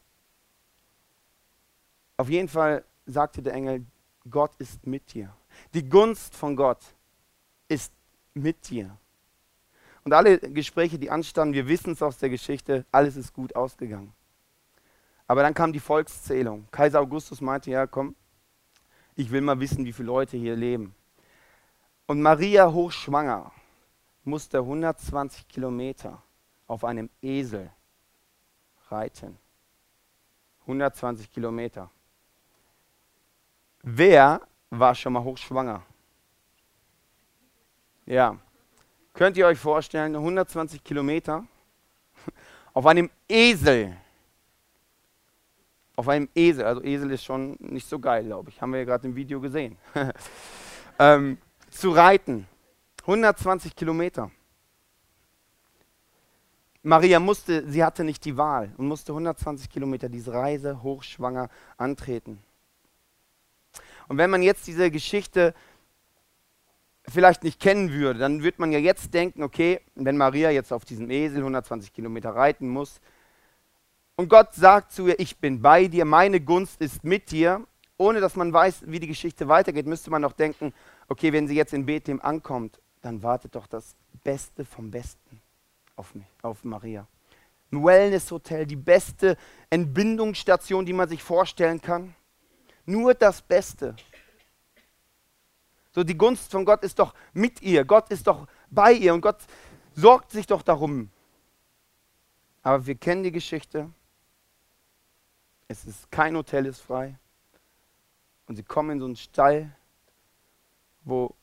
Auf 2.17 2.29
jeden 2.29 2.47
Fall 2.47 2.83
sagte 3.05 3.41
der 3.41 3.53
Engel, 3.53 3.85
Gott 4.29 4.51
ist 4.57 4.85
mit 4.85 5.13
dir. 5.13 5.33
Die 5.73 5.87
Gunst 5.87 6.35
von 6.35 6.55
Gott 6.55 6.81
ist 7.67 7.93
mit 8.33 8.69
dir. 8.69 8.97
Und 10.03 10.13
alle 10.13 10.39
Gespräche, 10.39 10.97
die 10.97 11.09
anstanden, 11.09 11.53
wir 11.53 11.67
wissen 11.67 11.93
es 11.93 12.01
aus 12.01 12.17
der 12.17 12.29
Geschichte, 12.29 12.85
alles 12.91 13.15
ist 13.15 13.33
gut 13.33 13.55
ausgegangen. 13.55 14.13
Aber 15.27 15.41
dann 15.43 15.53
kam 15.53 15.73
die 15.73 15.79
Volkszählung. 15.79 16.67
Kaiser 16.71 17.01
Augustus 17.01 17.41
meinte, 17.41 17.69
ja, 17.69 17.85
komm, 17.85 18.15
ich 19.15 19.29
will 19.31 19.41
mal 19.41 19.59
wissen, 19.59 19.83
wie 19.85 19.91
viele 19.91 20.07
Leute 20.07 20.37
hier 20.37 20.55
leben. 20.55 20.95
Und 22.05 22.21
Maria 22.21 22.71
hochschwanger 22.71 23.51
musste 24.23 24.59
120 24.59 25.47
Kilometer 25.47 26.21
auf 26.67 26.85
einem 26.85 27.09
Esel 27.21 27.69
reiten. 28.91 29.37
120 30.61 31.31
Kilometer. 31.31 31.89
Wer 33.83 34.41
war 34.69 34.95
schon 34.95 35.13
mal 35.13 35.23
hochschwanger? 35.23 35.83
Ja. 38.05 38.37
Könnt 39.13 39.37
ihr 39.37 39.47
euch 39.47 39.57
vorstellen, 39.57 40.15
120 40.15 40.83
Kilometer 40.83 41.45
auf 42.73 42.85
einem 42.85 43.09
Esel 43.27 43.97
auf 45.97 46.07
einem 46.07 46.29
Esel, 46.35 46.63
also 46.63 46.81
Esel 46.83 47.11
ist 47.11 47.25
schon 47.25 47.57
nicht 47.59 47.89
so 47.89 47.99
geil, 47.99 48.23
glaube 48.23 48.51
ich, 48.51 48.61
haben 48.61 48.71
wir 48.71 48.79
ja 48.79 48.85
gerade 48.85 49.07
im 49.07 49.15
Video 49.15 49.41
gesehen, 49.41 49.77
ähm, 50.99 51.39
zu 51.69 51.89
reiten. 51.89 52.47
120 53.01 53.75
Kilometer. 53.75 54.29
Maria 56.87 57.19
musste, 57.19 57.69
sie 57.69 57.83
hatte 57.83 58.05
nicht 58.05 58.23
die 58.23 58.37
Wahl 58.37 58.71
und 58.77 58.87
musste 58.87 59.11
120 59.11 59.69
Kilometer 59.69 60.07
diese 60.07 60.31
Reise 60.31 60.81
hochschwanger 60.83 61.49
antreten. 61.75 62.39
Und 64.07 64.17
wenn 64.17 64.29
man 64.29 64.41
jetzt 64.41 64.67
diese 64.67 64.89
Geschichte 64.89 65.53
vielleicht 67.05 67.43
nicht 67.43 67.59
kennen 67.59 67.91
würde, 67.91 68.19
dann 68.19 68.41
würde 68.41 68.61
man 68.61 68.71
ja 68.71 68.79
jetzt 68.79 69.13
denken, 69.13 69.43
okay, 69.43 69.81
wenn 69.95 70.15
Maria 70.15 70.49
jetzt 70.49 70.71
auf 70.71 70.85
diesem 70.85 71.09
Esel 71.09 71.39
120 71.39 71.91
Kilometer 71.91 72.29
reiten 72.29 72.69
muss, 72.69 73.01
und 74.15 74.29
Gott 74.29 74.53
sagt 74.53 74.93
zu 74.93 75.07
ihr, 75.07 75.19
ich 75.19 75.37
bin 75.37 75.61
bei 75.61 75.87
dir, 75.87 76.05
meine 76.05 76.39
Gunst 76.39 76.81
ist 76.81 77.03
mit 77.03 77.29
dir. 77.29 77.67
Ohne 77.97 78.19
dass 78.19 78.35
man 78.35 78.51
weiß, 78.51 78.83
wie 78.87 78.99
die 78.99 79.07
Geschichte 79.07 79.47
weitergeht, 79.47 79.85
müsste 79.85 80.09
man 80.09 80.21
noch 80.21 80.33
denken, 80.33 80.73
okay, 81.07 81.33
wenn 81.33 81.47
sie 81.47 81.55
jetzt 81.55 81.73
in 81.73 81.85
Bethlehem 81.85 82.21
ankommt, 82.21 82.79
dann 83.01 83.21
wartet 83.21 83.55
doch 83.55 83.67
das 83.67 83.95
Beste 84.23 84.65
vom 84.65 84.89
Besten 84.89 85.41
auf, 85.97 86.15
mich, 86.15 86.25
auf 86.41 86.63
Maria. 86.63 87.05
Ein 87.71 87.83
Wellness-Hotel, 87.83 88.65
die 88.65 88.77
beste 88.77 89.35
Entbindungsstation, 89.69 90.85
die 90.85 90.93
man 90.93 91.09
sich 91.09 91.21
vorstellen 91.21 91.81
kann. 91.81 92.15
Nur 92.85 93.13
das 93.13 93.41
Beste. 93.41 93.93
So, 95.91 96.03
die 96.03 96.17
Gunst 96.17 96.49
von 96.51 96.63
Gott 96.63 96.83
ist 96.83 96.99
doch 96.99 97.13
mit 97.33 97.61
ihr. 97.61 97.83
Gott 97.83 98.09
ist 98.09 98.27
doch 98.27 98.47
bei 98.69 98.93
ihr 98.93 99.13
und 99.13 99.21
Gott 99.21 99.39
sorgt 99.93 100.31
sich 100.31 100.45
doch 100.45 100.61
darum. 100.61 101.09
Aber 102.63 102.85
wir 102.85 102.95
kennen 102.95 103.23
die 103.23 103.31
Geschichte. 103.31 103.89
Es 105.67 105.83
ist 105.83 106.09
kein 106.09 106.37
Hotel 106.37 106.67
ist 106.67 106.79
frei. 106.79 107.17
Und 108.45 108.55
sie 108.55 108.63
kommen 108.63 108.91
in 108.91 108.99
so 108.99 109.05
einen 109.05 109.15
Stall, 109.17 109.75
wo 111.03 111.35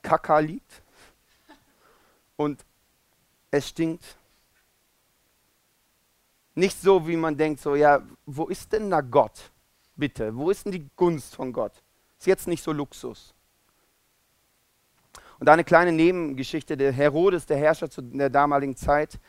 Kaka 0.00 0.38
liegt 0.38 0.82
und 2.36 2.64
es 3.50 3.68
stinkt. 3.68 4.16
Nicht 6.54 6.80
so, 6.80 7.06
wie 7.06 7.16
man 7.16 7.36
denkt, 7.36 7.60
so, 7.60 7.74
ja, 7.74 8.02
wo 8.26 8.46
ist 8.46 8.72
denn 8.72 8.90
da 8.90 9.00
Gott? 9.00 9.50
Bitte, 9.94 10.34
wo 10.36 10.50
ist 10.50 10.64
denn 10.64 10.72
die 10.72 10.88
Gunst 10.96 11.34
von 11.34 11.52
Gott? 11.52 11.72
Ist 12.18 12.26
jetzt 12.26 12.48
nicht 12.48 12.62
so 12.62 12.72
Luxus. 12.72 13.34
Und 15.38 15.48
eine 15.48 15.62
kleine 15.62 15.92
Nebengeschichte, 15.92 16.76
der 16.76 16.92
Herodes, 16.92 17.46
der 17.46 17.58
Herrscher 17.58 17.88
zu 17.88 18.02
der 18.02 18.28
damaligen 18.28 18.76
Zeit, 18.76 19.20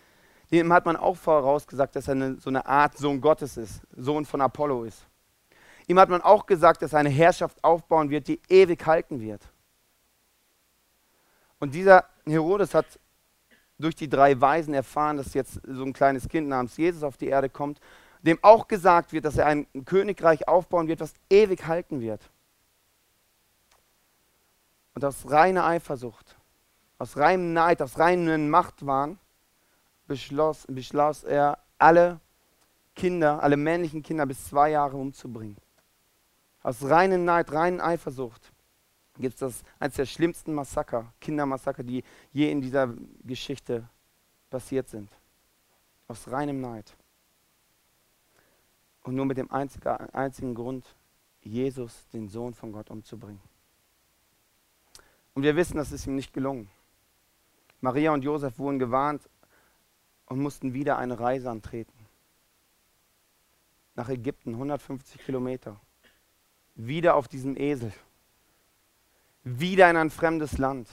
dem 0.51 0.73
hat 0.73 0.85
man 0.85 0.95
auch 0.95 1.15
vorausgesagt, 1.15 1.95
dass 1.95 2.07
er 2.07 2.13
eine, 2.13 2.39
so 2.39 2.49
eine 2.49 2.65
Art 2.65 2.97
Sohn 2.97 3.21
Gottes 3.21 3.57
ist, 3.57 3.81
Sohn 3.95 4.25
von 4.25 4.41
Apollo 4.41 4.85
ist. 4.85 5.05
Ihm 5.87 5.99
hat 5.99 6.09
man 6.09 6.21
auch 6.21 6.45
gesagt, 6.45 6.81
dass 6.81 6.93
er 6.93 6.99
eine 6.99 7.09
Herrschaft 7.09 7.63
aufbauen 7.63 8.09
wird, 8.09 8.27
die 8.27 8.41
ewig 8.49 8.83
halten 8.85 9.21
wird. 9.21 9.41
Und 11.59 11.73
dieser 11.73 12.05
Herodes 12.25 12.73
hat 12.73 12.99
durch 13.79 13.95
die 13.95 14.09
drei 14.09 14.39
Weisen 14.39 14.73
erfahren, 14.73 15.17
dass 15.17 15.33
jetzt 15.33 15.61
so 15.65 15.83
ein 15.83 15.93
kleines 15.93 16.27
Kind 16.27 16.47
namens 16.47 16.77
Jesus 16.77 17.01
auf 17.01 17.17
die 17.17 17.27
Erde 17.27 17.49
kommt, 17.49 17.79
dem 18.21 18.37
auch 18.41 18.67
gesagt 18.67 19.13
wird, 19.13 19.25
dass 19.25 19.37
er 19.37 19.45
ein 19.45 19.65
Königreich 19.85 20.47
aufbauen 20.47 20.87
wird, 20.87 20.99
was 20.99 21.13
ewig 21.29 21.65
halten 21.65 22.01
wird. 22.01 22.21
Und 24.93 25.05
aus 25.05 25.29
reiner 25.31 25.65
Eifersucht, 25.65 26.37
aus 26.97 27.15
reinem 27.15 27.53
Neid, 27.53 27.81
aus 27.81 27.97
reinem 27.97 28.49
Machtwahn 28.49 29.17
beschloss, 30.07 30.65
beschloss 30.67 31.23
er, 31.23 31.59
alle 31.77 32.19
Kinder, 32.95 33.41
alle 33.41 33.55
männlichen 33.55 34.03
Kinder 34.03 34.25
bis 34.25 34.49
zwei 34.49 34.71
Jahre 34.71 34.97
umzubringen. 34.97 35.55
Aus 36.61 36.83
reinem 36.83 37.23
Neid, 37.23 37.53
reinen 37.53 37.79
Eifersucht 37.79 38.51
gibt 39.19 39.35
es 39.35 39.39
das 39.39 39.63
eines 39.79 39.95
der 39.95 40.05
schlimmsten 40.05 40.53
Massaker, 40.53 41.13
Kindermassaker, 41.19 41.83
die 41.83 42.03
je 42.31 42.49
in 42.49 42.61
dieser 42.61 42.93
Geschichte 43.23 43.87
passiert 44.49 44.89
sind. 44.89 45.11
Aus 46.07 46.29
reinem 46.29 46.61
Neid. 46.61 46.95
Und 49.03 49.15
nur 49.15 49.25
mit 49.25 49.37
dem 49.37 49.51
einzigen, 49.51 50.55
Grund, 50.55 50.85
Jesus, 51.41 52.07
den 52.09 52.27
Sohn 52.27 52.53
von 52.53 52.71
Gott, 52.71 52.89
umzubringen. 52.89 53.41
Und 55.33 55.43
wir 55.43 55.55
wissen, 55.55 55.77
das 55.77 55.91
ist 55.91 56.07
ihm 56.07 56.15
nicht 56.15 56.33
gelungen. 56.33 56.69
Maria 57.81 58.11
und 58.11 58.23
Josef 58.23 58.57
wurden 58.57 58.79
gewarnt 58.79 59.29
und 60.25 60.39
mussten 60.39 60.73
wieder 60.73 60.97
eine 60.97 61.19
Reise 61.19 61.49
antreten. 61.49 61.93
Nach 63.95 64.09
Ägypten, 64.09 64.53
150 64.53 65.21
Kilometer. 65.21 65.79
Wieder 66.75 67.15
auf 67.15 67.27
diesem 67.27 67.57
Esel 67.57 67.93
wieder 69.43 69.89
in 69.89 69.97
ein 69.97 70.09
fremdes 70.09 70.57
Land, 70.57 70.87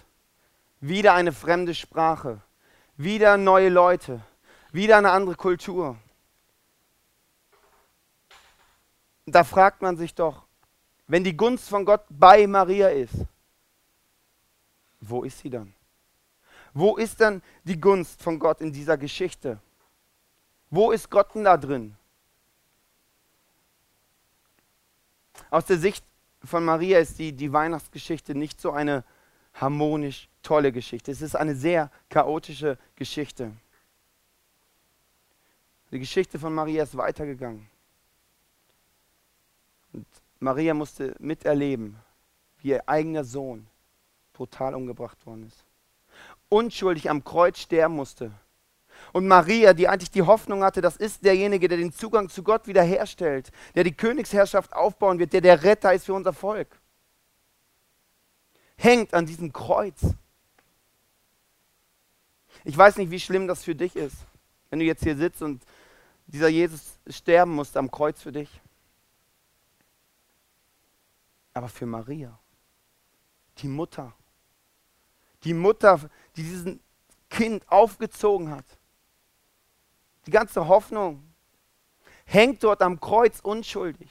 wieder 0.80 1.14
eine 1.14 1.32
fremde 1.32 1.74
Sprache, 1.74 2.40
wieder 2.96 3.36
neue 3.36 3.68
Leute, 3.68 4.20
wieder 4.72 4.98
eine 4.98 5.10
andere 5.10 5.36
Kultur. 5.36 5.96
Da 9.26 9.42
fragt 9.42 9.82
man 9.82 9.96
sich 9.96 10.14
doch, 10.14 10.44
wenn 11.08 11.24
die 11.24 11.36
Gunst 11.36 11.68
von 11.68 11.84
Gott 11.84 12.04
bei 12.08 12.46
Maria 12.46 12.88
ist, 12.88 13.14
wo 15.00 15.24
ist 15.24 15.38
sie 15.38 15.50
dann? 15.50 15.74
Wo 16.72 16.96
ist 16.96 17.20
dann 17.20 17.42
die 17.64 17.80
Gunst 17.80 18.22
von 18.22 18.38
Gott 18.38 18.60
in 18.60 18.72
dieser 18.72 18.98
Geschichte? 18.98 19.58
Wo 20.68 20.90
ist 20.90 21.10
Gott 21.10 21.34
denn 21.34 21.44
da 21.44 21.56
drin? 21.56 21.96
Aus 25.50 25.64
der 25.64 25.78
Sicht 25.78 26.04
von 26.43 26.64
Maria 26.64 26.99
ist 26.99 27.19
die, 27.19 27.33
die 27.33 27.52
Weihnachtsgeschichte 27.52 28.35
nicht 28.35 28.61
so 28.61 28.71
eine 28.73 29.05
harmonisch 29.55 30.28
tolle 30.43 30.73
Geschichte. 30.73 31.11
Es 31.11 31.23
ist 31.23 31.35
eine 31.35 31.55
sehr 31.55 31.90
chaotische 32.09 32.78
Geschichte. 32.95 33.52
Die 35.90 35.99
Geschichte 35.99 36.38
von 36.38 36.55
Maria 36.55 36.83
ist 36.83 36.97
weitergegangen. 36.97 37.69
Und 39.93 40.07
Maria 40.40 40.75
musste 40.75 41.14
miterleben, 41.19 41.97
wie 42.59 42.69
ihr 42.69 42.88
eigener 42.88 43.25
Sohn 43.25 43.66
brutal 44.33 44.75
umgebracht 44.75 45.25
worden 45.26 45.47
ist. 45.47 45.64
Unschuldig 46.49 47.09
am 47.09 47.25
Kreuz 47.25 47.59
sterben 47.59 47.95
musste 47.95 48.33
und 49.16 49.28
Maria, 49.28 49.73
die 49.73 49.88
eigentlich 49.88 50.11
die 50.11 50.20
Hoffnung 50.20 50.62
hatte, 50.62 50.82
das 50.82 50.99
ist 50.99 51.25
derjenige, 51.25 51.68
der 51.68 51.78
den 51.78 51.90
Zugang 51.90 52.28
zu 52.28 52.42
Gott 52.42 52.66
wiederherstellt, 52.66 53.50
der 53.75 53.82
die 53.82 53.94
Königsherrschaft 53.94 54.75
aufbauen 54.75 55.18
wird, 55.18 55.32
der 55.32 55.40
der 55.40 55.62
Retter 55.62 55.94
ist 55.94 56.04
für 56.04 56.12
unser 56.12 56.35
Volk, 56.35 56.68
hängt 58.76 59.14
an 59.14 59.25
diesem 59.25 59.54
Kreuz. 59.54 60.02
Ich 62.62 62.76
weiß 62.76 62.99
nicht, 62.99 63.11
wie 63.11 63.18
schlimm 63.18 63.49
das 63.49 63.64
für 63.64 63.75
dich 63.75 63.96
ist, 63.96 64.18
wenn 64.68 64.80
du 64.80 64.85
jetzt 64.85 65.02
hier 65.02 65.16
sitzt 65.16 65.40
und 65.40 65.64
dieser 66.26 66.49
Jesus 66.49 66.99
sterben 67.08 67.52
musste 67.52 67.78
am 67.78 67.90
Kreuz 67.90 68.20
für 68.20 68.32
dich. 68.32 68.61
Aber 71.54 71.70
für 71.70 71.87
Maria, 71.87 72.38
die 73.56 73.68
Mutter, 73.68 74.12
die 75.42 75.54
Mutter, 75.54 76.00
die 76.37 76.42
diesen 76.42 76.80
Kind 77.30 77.66
aufgezogen 77.73 78.50
hat, 78.50 78.66
die 80.26 80.30
ganze 80.30 80.66
Hoffnung 80.66 81.23
hängt 82.25 82.62
dort 82.64 82.83
am 82.83 82.99
Kreuz 82.99 83.40
unschuldig. 83.40 84.11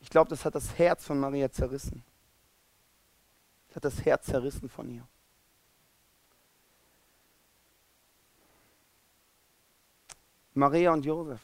Ich 0.00 0.08
glaube, 0.08 0.30
das 0.30 0.44
hat 0.44 0.54
das 0.54 0.78
Herz 0.78 1.04
von 1.04 1.18
Maria 1.18 1.50
zerrissen. 1.50 2.04
Das 3.68 3.76
hat 3.76 3.84
das 3.84 4.04
Herz 4.04 4.26
zerrissen 4.26 4.68
von 4.68 4.88
ihr. 4.88 5.06
Maria 10.54 10.92
und 10.92 11.04
Josef. 11.04 11.40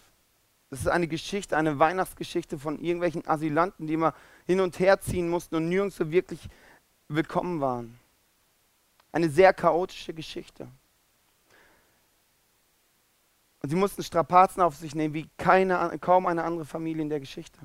Das 0.70 0.80
ist 0.80 0.88
eine 0.88 1.06
Geschichte, 1.06 1.56
eine 1.56 1.78
Weihnachtsgeschichte 1.78 2.58
von 2.58 2.80
irgendwelchen 2.80 3.26
Asylanten, 3.26 3.86
die 3.86 3.94
immer 3.94 4.14
hin 4.46 4.60
und 4.60 4.78
her 4.80 5.00
ziehen 5.00 5.28
mussten 5.28 5.54
und 5.56 5.68
nirgends 5.68 5.96
so 5.96 6.10
wirklich 6.10 6.48
willkommen 7.08 7.60
waren. 7.60 7.98
Eine 9.12 9.30
sehr 9.30 9.54
chaotische 9.54 10.12
Geschichte. 10.12 10.68
Und 13.66 13.70
sie 13.70 13.76
mussten 13.76 14.04
Strapazen 14.04 14.62
auf 14.62 14.76
sich 14.76 14.94
nehmen, 14.94 15.12
wie 15.12 15.28
keine, 15.38 15.98
kaum 15.98 16.26
eine 16.26 16.44
andere 16.44 16.64
Familie 16.64 17.02
in 17.02 17.08
der 17.08 17.18
Geschichte. 17.18 17.58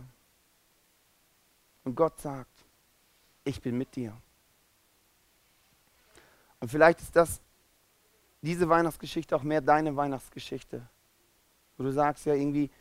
Und 1.83 1.93
Gott 1.93 2.19
sagt, 2.19 2.49
ich 3.43 3.61
bin 3.61 3.77
mit 3.77 3.95
dir. 3.95 4.17
Und 6.59 6.71
vielleicht 6.71 7.01
ist 7.01 7.15
das, 7.15 7.39
diese 8.41 8.67
Weihnachtsgeschichte 8.67 9.35
auch 9.35 9.43
mehr 9.43 9.61
deine 9.61 9.95
Weihnachtsgeschichte. 9.95 10.81
Wo 11.77 11.83
du 11.83 11.91
sagst 11.91 12.25
ja 12.25 12.33
irgendwie, 12.33 12.71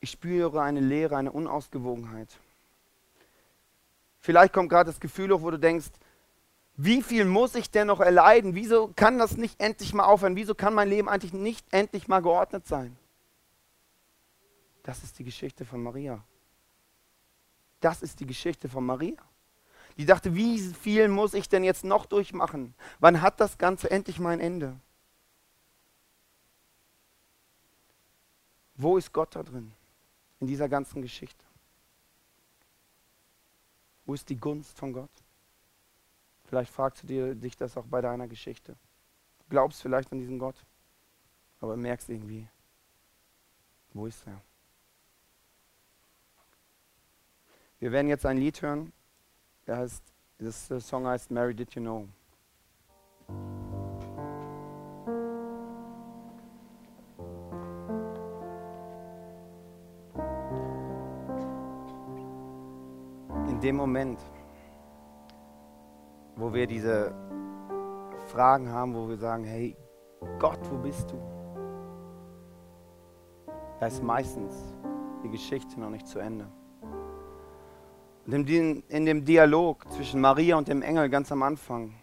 ich 0.00 0.12
spüre 0.12 0.62
eine 0.62 0.80
Leere, 0.80 1.18
eine 1.18 1.32
Unausgewogenheit. 1.32 2.34
Vielleicht 4.20 4.54
kommt 4.54 4.70
gerade 4.70 4.90
das 4.90 4.98
Gefühl 4.98 5.34
hoch, 5.34 5.42
wo 5.42 5.50
du 5.50 5.58
denkst, 5.58 5.90
wie 6.82 7.02
viel 7.02 7.26
muss 7.26 7.54
ich 7.56 7.70
denn 7.70 7.88
noch 7.88 8.00
erleiden? 8.00 8.54
Wieso 8.54 8.88
kann 8.96 9.18
das 9.18 9.36
nicht 9.36 9.60
endlich 9.60 9.92
mal 9.92 10.04
aufhören? 10.04 10.34
Wieso 10.34 10.54
kann 10.54 10.72
mein 10.72 10.88
Leben 10.88 11.10
eigentlich 11.10 11.34
nicht 11.34 11.66
endlich 11.72 12.08
mal 12.08 12.20
geordnet 12.22 12.66
sein? 12.66 12.96
Das 14.82 15.02
ist 15.02 15.18
die 15.18 15.24
Geschichte 15.24 15.66
von 15.66 15.82
Maria. 15.82 16.24
Das 17.80 18.00
ist 18.00 18.18
die 18.20 18.24
Geschichte 18.24 18.66
von 18.66 18.86
Maria. 18.86 19.18
Die 19.98 20.06
dachte, 20.06 20.34
wie 20.34 20.58
viel 20.58 21.08
muss 21.08 21.34
ich 21.34 21.50
denn 21.50 21.64
jetzt 21.64 21.84
noch 21.84 22.06
durchmachen? 22.06 22.74
Wann 22.98 23.20
hat 23.20 23.40
das 23.40 23.58
Ganze 23.58 23.90
endlich 23.90 24.18
mal 24.18 24.30
ein 24.30 24.40
Ende? 24.40 24.80
Wo 28.74 28.96
ist 28.96 29.12
Gott 29.12 29.36
da 29.36 29.42
drin? 29.42 29.74
In 30.38 30.46
dieser 30.46 30.70
ganzen 30.70 31.02
Geschichte. 31.02 31.44
Wo 34.06 34.14
ist 34.14 34.30
die 34.30 34.40
Gunst 34.40 34.78
von 34.78 34.94
Gott? 34.94 35.10
Vielleicht 36.50 36.72
fragst 36.72 37.04
du 37.04 37.36
dich 37.36 37.56
das 37.56 37.76
auch 37.76 37.86
bei 37.86 38.00
deiner 38.00 38.26
Geschichte. 38.26 38.72
Du 38.72 39.44
glaubst 39.50 39.80
vielleicht 39.80 40.10
an 40.10 40.18
diesen 40.18 40.40
Gott, 40.40 40.56
aber 41.60 41.76
merkst 41.76 42.08
irgendwie, 42.08 42.48
wo 43.92 44.06
ist 44.06 44.26
er? 44.26 44.40
Wir 47.78 47.92
werden 47.92 48.08
jetzt 48.08 48.26
ein 48.26 48.36
Lied 48.36 48.60
hören, 48.62 48.92
der 49.68 49.76
heißt, 49.76 50.02
das 50.38 50.66
Song 50.80 51.06
heißt 51.06 51.30
Mary 51.30 51.54
Did 51.54 51.72
You 51.76 51.82
Know? 51.82 52.08
In 63.48 63.60
dem 63.60 63.76
Moment, 63.76 64.18
wo 66.40 66.54
wir 66.54 66.66
diese 66.66 67.12
Fragen 68.28 68.70
haben, 68.70 68.94
wo 68.94 69.08
wir 69.08 69.18
sagen, 69.18 69.44
hey 69.44 69.76
Gott, 70.38 70.58
wo 70.70 70.78
bist 70.78 71.10
du? 71.10 71.18
Da 73.78 73.86
ist 73.86 74.02
meistens 74.02 74.54
die 75.22 75.30
Geschichte 75.30 75.78
noch 75.78 75.90
nicht 75.90 76.06
zu 76.06 76.18
Ende. 76.18 76.46
Und 78.26 78.48
in 78.48 79.06
dem, 79.06 79.24
Dialog 79.24 79.90
zwischen 79.92 80.20
Maria 80.20 80.56
und 80.56 80.68
dem 80.68 80.82
Engel 80.82 81.08
ganz 81.08 81.30
am 81.32 81.42
Anfang 81.42 81.94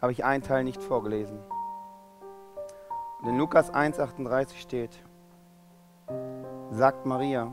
habe 0.00 0.12
ich 0.12 0.24
einen 0.24 0.42
Teil 0.42 0.64
nicht 0.64 0.82
vorgelesen. 0.82 1.38
Und 3.20 3.28
in 3.28 3.38
Lukas 3.38 3.72
1,38 3.72 4.56
steht, 4.56 5.02
sagt 6.70 7.04
Maria, 7.04 7.50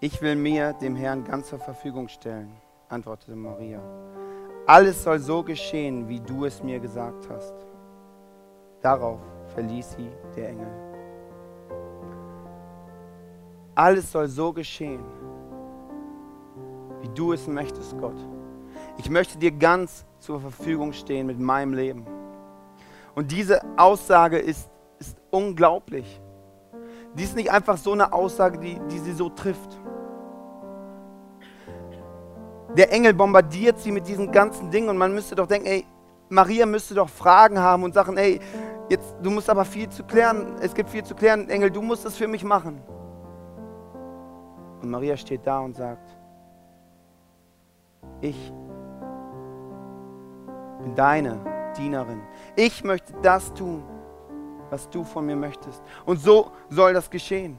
ich 0.00 0.22
will 0.22 0.36
mir 0.36 0.72
dem 0.72 0.96
Herrn 0.96 1.24
ganz 1.24 1.48
zur 1.48 1.58
Verfügung 1.58 2.08
stellen, 2.08 2.52
antwortete 2.88 3.36
Maria. 3.36 3.80
Alles 4.70 5.02
soll 5.02 5.18
so 5.18 5.42
geschehen, 5.42 6.08
wie 6.08 6.20
du 6.20 6.44
es 6.44 6.62
mir 6.62 6.78
gesagt 6.78 7.28
hast. 7.28 7.54
Darauf 8.80 9.18
verließ 9.52 9.96
sie 9.96 10.08
der 10.36 10.50
Engel. 10.50 10.70
Alles 13.74 14.12
soll 14.12 14.28
so 14.28 14.52
geschehen, 14.52 15.02
wie 17.00 17.08
du 17.16 17.32
es 17.32 17.48
möchtest, 17.48 17.98
Gott. 17.98 18.14
Ich 18.96 19.10
möchte 19.10 19.38
dir 19.38 19.50
ganz 19.50 20.06
zur 20.20 20.38
Verfügung 20.40 20.92
stehen 20.92 21.26
mit 21.26 21.40
meinem 21.40 21.74
Leben. 21.74 22.06
Und 23.16 23.32
diese 23.32 23.60
Aussage 23.76 24.38
ist, 24.38 24.70
ist 25.00 25.16
unglaublich. 25.32 26.20
Die 27.14 27.24
ist 27.24 27.34
nicht 27.34 27.50
einfach 27.50 27.76
so 27.76 27.90
eine 27.90 28.12
Aussage, 28.12 28.60
die, 28.60 28.78
die 28.88 29.00
sie 29.00 29.14
so 29.14 29.30
trifft. 29.30 29.79
Der 32.76 32.92
Engel 32.92 33.14
bombardiert 33.14 33.78
sie 33.78 33.90
mit 33.90 34.06
diesen 34.06 34.30
ganzen 34.30 34.70
Dingen 34.70 34.88
und 34.88 34.96
man 34.96 35.12
müsste 35.12 35.34
doch 35.34 35.46
denken, 35.46 35.66
ey, 35.66 35.86
Maria 36.28 36.66
müsste 36.66 36.94
doch 36.94 37.08
Fragen 37.08 37.58
haben 37.58 37.82
und 37.82 37.94
sagen, 37.94 38.16
ey, 38.16 38.40
jetzt, 38.88 39.16
du 39.20 39.30
musst 39.30 39.50
aber 39.50 39.64
viel 39.64 39.88
zu 39.88 40.04
klären, 40.04 40.54
es 40.60 40.74
gibt 40.74 40.90
viel 40.90 41.02
zu 41.02 41.14
klären, 41.14 41.48
Engel, 41.48 41.70
du 41.70 41.82
musst 41.82 42.04
es 42.04 42.16
für 42.16 42.28
mich 42.28 42.44
machen. 42.44 42.80
Und 44.80 44.90
Maria 44.90 45.16
steht 45.16 45.46
da 45.46 45.60
und 45.60 45.74
sagt, 45.74 46.08
ich 48.20 48.52
bin 50.80 50.94
deine 50.94 51.38
Dienerin. 51.76 52.22
Ich 52.56 52.84
möchte 52.84 53.12
das 53.22 53.52
tun, 53.52 53.82
was 54.70 54.88
du 54.88 55.04
von 55.04 55.26
mir 55.26 55.36
möchtest. 55.36 55.82
Und 56.06 56.20
so 56.20 56.52
soll 56.68 56.94
das 56.94 57.10
geschehen. 57.10 57.58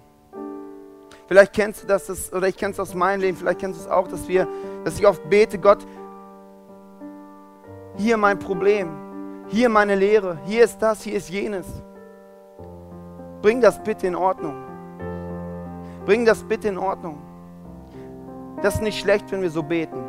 Vielleicht 1.31 1.53
kennst 1.53 1.83
du 1.83 1.87
das, 1.87 2.33
oder 2.33 2.49
ich 2.49 2.57
kenne 2.57 2.73
es 2.73 2.79
aus 2.81 2.93
meinem 2.93 3.21
Leben, 3.21 3.37
vielleicht 3.37 3.59
kennst 3.59 3.79
du 3.79 3.85
es 3.85 3.89
auch, 3.89 4.05
dass 4.05 4.27
wir, 4.27 4.45
dass 4.83 4.99
ich 4.99 5.07
oft 5.07 5.29
bete, 5.29 5.57
Gott, 5.57 5.87
hier 7.95 8.17
mein 8.17 8.37
Problem, 8.37 8.89
hier 9.47 9.69
meine 9.69 9.95
Lehre, 9.95 10.39
hier 10.43 10.65
ist 10.65 10.79
das, 10.79 11.03
hier 11.03 11.13
ist 11.13 11.29
jenes. 11.29 11.65
Bring 13.41 13.61
das 13.61 13.81
bitte 13.81 14.07
in 14.07 14.15
Ordnung. 14.17 14.55
Bring 16.05 16.25
das 16.25 16.43
bitte 16.43 16.67
in 16.67 16.77
Ordnung. 16.77 17.21
Das 18.61 18.75
ist 18.75 18.81
nicht 18.81 18.99
schlecht, 18.99 19.31
wenn 19.31 19.41
wir 19.41 19.51
so 19.51 19.63
beten. 19.63 20.03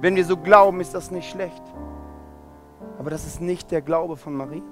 Wenn 0.00 0.14
wir 0.14 0.24
so 0.24 0.36
glauben, 0.36 0.80
ist 0.80 0.94
das 0.94 1.10
nicht 1.10 1.28
schlecht. 1.28 1.64
Aber 3.00 3.10
das 3.10 3.26
ist 3.26 3.40
nicht 3.40 3.72
der 3.72 3.82
Glaube 3.82 4.16
von 4.16 4.34
Maria. 4.34 4.62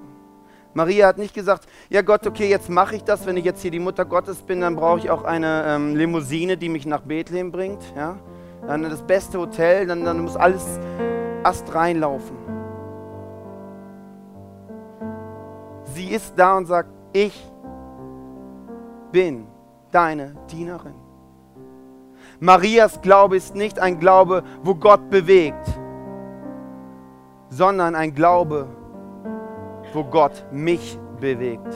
Maria 0.75 1.07
hat 1.07 1.19
nicht 1.19 1.35
gesagt, 1.35 1.67
ja 1.91 2.03
Gott, 2.03 2.27
okay, 2.27 2.49
jetzt 2.49 2.71
mache 2.71 2.97
ich 2.97 3.05
das, 3.05 3.27
wenn 3.27 3.37
ich 3.37 3.45
jetzt 3.45 3.61
hier 3.61 3.71
die 3.71 3.79
Mutter 3.79 4.05
Gottes 4.05 4.39
bin, 4.39 4.61
dann 4.63 4.77
brauche 4.77 4.99
ich 4.99 5.11
auch 5.11 5.25
eine 5.25 5.65
ähm, 5.67 5.97
Limousine, 5.97 6.57
die 6.57 6.69
mich 6.69 6.87
nach 6.87 7.03
Bethlehem 7.03 7.53
bringt. 7.53 7.83
Ja? 7.95 8.19
Dann 8.67 8.83
das 8.83 9.03
beste 9.03 9.39
Hotel, 9.39 9.87
dann, 9.87 10.05
dann 10.05 10.21
muss 10.21 10.37
alles 10.37 10.65
Ast 11.43 11.75
reinlaufen. 11.75 12.37
Sie 15.85 16.07
ist 16.07 16.35
da 16.37 16.57
und 16.57 16.67
sagt, 16.67 16.89
ich 17.13 17.35
bin 19.11 19.47
deine 19.91 20.35
Dienerin. 20.51 20.95
Marias 22.41 23.01
Glaube 23.03 23.37
ist 23.37 23.55
nicht 23.55 23.79
ein 23.79 24.01
Glaube, 24.01 24.43
wo 24.63 24.75
Gott 24.75 25.11
bewegt, 25.11 25.69
sondern 27.51 27.95
ein 27.95 28.15
Glaube, 28.15 28.69
wo 29.93 30.05
Gott 30.05 30.45
mich 30.51 30.99
bewegt. 31.21 31.75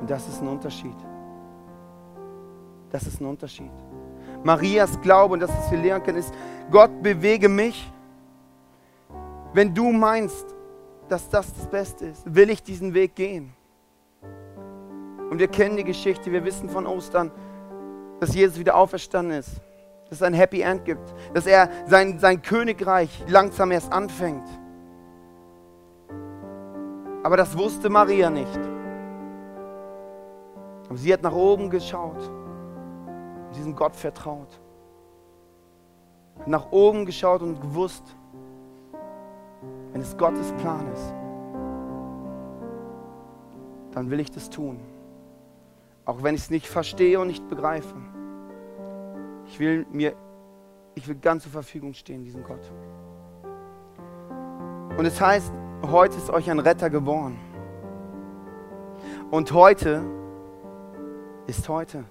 Und 0.00 0.08
das 0.08 0.26
ist 0.28 0.42
ein 0.42 0.48
Unterschied. 0.48 0.96
Das 2.90 3.06
ist 3.06 3.20
ein 3.20 3.26
Unterschied. 3.26 3.70
Marias 4.42 5.00
Glaube, 5.00 5.34
und 5.34 5.40
das, 5.40 5.50
was 5.50 5.70
wir 5.70 5.78
lernen 5.78 6.04
können, 6.04 6.18
ist, 6.18 6.32
Gott 6.70 7.02
bewege 7.02 7.48
mich. 7.48 7.90
Wenn 9.52 9.74
du 9.74 9.90
meinst, 9.90 10.46
dass 11.08 11.28
das 11.28 11.52
das 11.54 11.66
Beste 11.66 12.06
ist, 12.06 12.22
will 12.34 12.50
ich 12.50 12.62
diesen 12.62 12.94
Weg 12.94 13.14
gehen. 13.14 13.52
Und 15.30 15.38
wir 15.38 15.48
kennen 15.48 15.76
die 15.76 15.84
Geschichte, 15.84 16.32
wir 16.32 16.44
wissen 16.44 16.68
von 16.68 16.86
Ostern, 16.86 17.30
dass 18.20 18.34
Jesus 18.34 18.58
wieder 18.58 18.76
auferstanden 18.76 19.38
ist, 19.38 19.60
dass 20.08 20.18
es 20.18 20.22
ein 20.22 20.34
Happy 20.34 20.62
End 20.62 20.84
gibt, 20.84 21.14
dass 21.34 21.46
er 21.46 21.68
sein, 21.86 22.18
sein 22.18 22.40
Königreich 22.42 23.24
langsam 23.26 23.70
erst 23.70 23.92
anfängt. 23.92 24.46
Aber 27.22 27.36
das 27.36 27.56
wusste 27.56 27.88
Maria 27.88 28.30
nicht. 28.30 28.58
Aber 30.88 30.96
sie 30.96 31.12
hat 31.12 31.22
nach 31.22 31.34
oben 31.34 31.68
geschaut 31.68 32.30
und 33.48 33.56
diesem 33.56 33.74
Gott 33.74 33.94
vertraut. 33.94 34.60
Hat 36.38 36.48
nach 36.48 36.70
oben 36.70 37.04
geschaut 37.04 37.42
und 37.42 37.60
gewusst, 37.60 38.16
wenn 39.92 40.00
es 40.00 40.16
Gottes 40.16 40.52
Plan 40.52 40.86
ist, 40.92 41.14
dann 43.92 44.10
will 44.10 44.20
ich 44.20 44.30
das 44.30 44.48
tun. 44.48 44.78
Auch 46.04 46.22
wenn 46.22 46.34
ich 46.34 46.42
es 46.42 46.50
nicht 46.50 46.66
verstehe 46.66 47.20
und 47.20 47.26
nicht 47.26 47.48
begreife. 47.48 47.94
Ich 49.46 49.58
will 49.58 49.86
mir, 49.90 50.14
ich 50.94 51.06
will 51.08 51.16
ganz 51.16 51.42
zur 51.42 51.52
Verfügung 51.52 51.92
stehen, 51.94 52.22
diesem 52.22 52.44
Gott. 52.44 52.70
Und 54.96 55.04
es 55.04 55.20
heißt, 55.20 55.52
heute 55.82 56.16
ist 56.16 56.30
euch 56.30 56.50
ein 56.50 56.58
Retter 56.58 56.90
geboren. 56.90 57.38
Und 59.30 59.52
heute 59.52 60.02
ist 61.46 61.68
heute. 61.68 62.04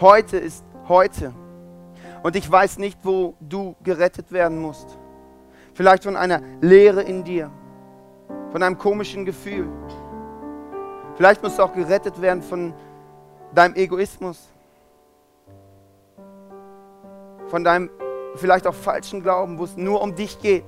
Heute 0.00 0.36
ist 0.36 0.64
heute. 0.88 1.32
Und 2.22 2.36
ich 2.36 2.50
weiß 2.50 2.78
nicht, 2.78 2.98
wo 3.02 3.34
du 3.40 3.76
gerettet 3.82 4.32
werden 4.32 4.60
musst. 4.60 4.98
Vielleicht 5.74 6.04
von 6.04 6.16
einer 6.16 6.40
Leere 6.60 7.02
in 7.02 7.22
dir, 7.22 7.50
von 8.50 8.62
einem 8.62 8.78
komischen 8.78 9.24
Gefühl. 9.24 9.68
Vielleicht 11.16 11.42
musst 11.42 11.58
du 11.58 11.62
auch 11.62 11.72
gerettet 11.72 12.20
werden 12.20 12.42
von 12.42 12.74
deinem 13.54 13.74
Egoismus, 13.74 14.48
von 17.46 17.62
deinem 17.62 17.90
vielleicht 18.34 18.66
auch 18.66 18.74
falschen 18.74 19.22
Glauben, 19.22 19.58
wo 19.58 19.64
es 19.64 19.76
nur 19.76 20.02
um 20.02 20.14
dich 20.14 20.40
geht. 20.40 20.64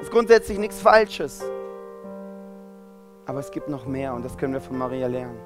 Ist 0.00 0.10
grundsätzlich 0.10 0.58
nichts 0.58 0.80
Falsches. 0.80 1.44
Aber 3.26 3.40
es 3.40 3.50
gibt 3.50 3.68
noch 3.68 3.86
mehr 3.86 4.14
und 4.14 4.24
das 4.24 4.36
können 4.36 4.54
wir 4.54 4.60
von 4.60 4.78
Maria 4.78 5.06
lernen. 5.06 5.38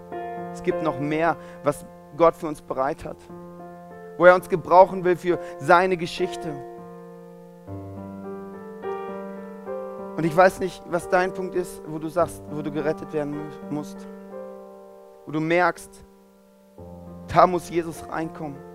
Es 0.53 0.63
gibt 0.63 0.83
noch 0.83 0.99
mehr, 0.99 1.37
was 1.65 1.85
Gott 2.17 2.37
für 2.37 2.47
uns 2.47 2.61
bereit 2.61 3.05
hat. 3.05 3.17
Wo 4.19 4.27
er 4.27 4.35
uns 4.35 4.49
gebrauchen 4.49 5.05
will 5.05 5.17
für 5.17 5.39
seine 5.59 5.97
Geschichte. 5.97 6.53
Und 10.17 10.25
ich 10.25 10.37
weiß 10.37 10.61
nicht, 10.61 10.83
was 10.91 11.09
dein 11.09 11.33
Punkt 11.33 11.55
ist, 11.55 11.83
wo 11.87 11.99
du 11.99 12.09
sagst, 12.09 12.43
wo 12.51 12.61
du 12.61 12.71
gerettet 12.71 13.13
werden 13.13 13.35
musst. 13.71 14.07
Wo 15.25 15.33
du 15.33 15.41
merkst, 15.41 16.05
da 17.33 17.47
muss 17.47 17.71
Jesus 17.71 18.07
reinkommen. 18.09 18.72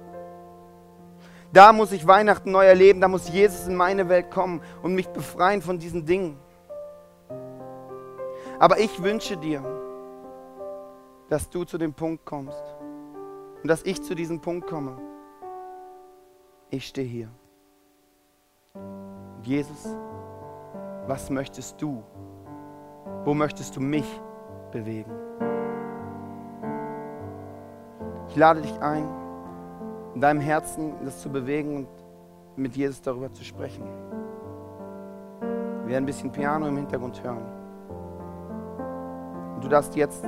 Da 1.54 1.72
muss 1.72 1.92
ich 1.92 2.06
Weihnachten 2.06 2.52
neu 2.52 2.66
erleben, 2.66 3.02
da 3.02 3.08
muss 3.08 3.30
Jesus 3.30 3.68
in 3.68 3.76
meine 3.76 4.10
Welt 4.10 4.32
kommen 4.32 4.62
und 4.82 4.94
mich 4.94 5.08
befreien 5.08 5.62
von 5.62 5.80
diesen 5.80 6.06
Dingen. 6.06 6.38
Aber 8.60 8.80
ich 8.80 9.02
wünsche 9.02 9.38
dir, 9.38 9.64
dass 11.30 11.50
du 11.50 11.64
zu 11.64 11.78
dem 11.78 11.94
Punkt 11.94 12.26
kommst 12.26 12.64
und 13.62 13.68
dass 13.68 13.84
ich 13.84 14.02
zu 14.02 14.16
diesem 14.16 14.42
Punkt 14.42 14.68
komme. 14.68 14.98
Ich 16.70 16.88
stehe 16.88 17.08
hier. 17.08 17.30
Jesus, 19.44 19.88
was 21.08 21.30
möchtest 21.30 21.82
du? 21.82 22.04
Wo 23.24 23.34
möchtest 23.34 23.76
du 23.76 23.80
mich 23.80 24.06
bewegen? 24.72 25.12
Ich 28.30 28.36
lade 28.36 28.62
dich 28.62 28.80
ein, 28.82 29.08
in 30.18 30.22
deinem 30.22 30.40
Herzen 30.40 30.96
das 31.06 31.22
zu 31.22 31.30
bewegen 31.30 31.78
und 31.78 31.88
mit 32.56 32.76
Jesus 32.76 33.00
darüber 33.00 33.32
zu 33.32 33.44
sprechen. 33.44 33.84
Wir 35.42 35.90
werden 35.90 36.06
ein 36.06 36.06
bisschen 36.08 36.32
Piano 36.32 36.68
im 36.68 36.76
Hintergrund 36.76 37.24
hören. 37.24 37.46
Und 39.54 39.64
du 39.64 39.68
darfst 39.68 39.96
jetzt 39.96 40.26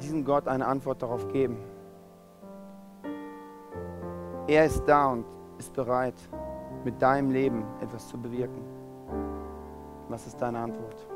diesem 0.00 0.24
Gott 0.24 0.46
eine 0.46 0.66
Antwort 0.66 1.02
darauf 1.02 1.26
geben. 1.32 1.56
Er 4.46 4.66
ist 4.66 4.84
da 4.84 5.08
und 5.08 5.24
ist 5.58 5.72
bereit, 5.72 6.14
mit 6.84 7.02
deinem 7.02 7.32
Leben 7.32 7.64
etwas 7.80 8.06
zu 8.06 8.16
bewirken. 8.16 8.62
Was 10.08 10.28
ist 10.28 10.40
deine 10.40 10.60
Antwort? 10.60 11.08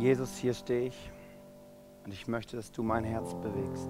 Jesus, 0.00 0.36
hier 0.38 0.54
stehe 0.54 0.86
ich 0.86 1.10
und 2.06 2.12
ich 2.12 2.26
möchte, 2.26 2.56
dass 2.56 2.72
du 2.72 2.82
mein 2.82 3.04
Herz 3.04 3.34
bewegst, 3.34 3.88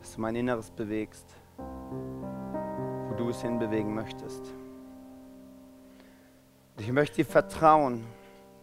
dass 0.00 0.14
du 0.16 0.20
mein 0.20 0.34
Inneres 0.34 0.72
bewegst, 0.72 1.26
wo 1.56 3.14
du 3.14 3.28
es 3.28 3.40
hinbewegen 3.40 3.94
möchtest. 3.94 4.40
Und 6.76 6.82
ich 6.82 6.90
möchte 6.90 7.16
dir 7.16 7.26
vertrauen, 7.26 8.04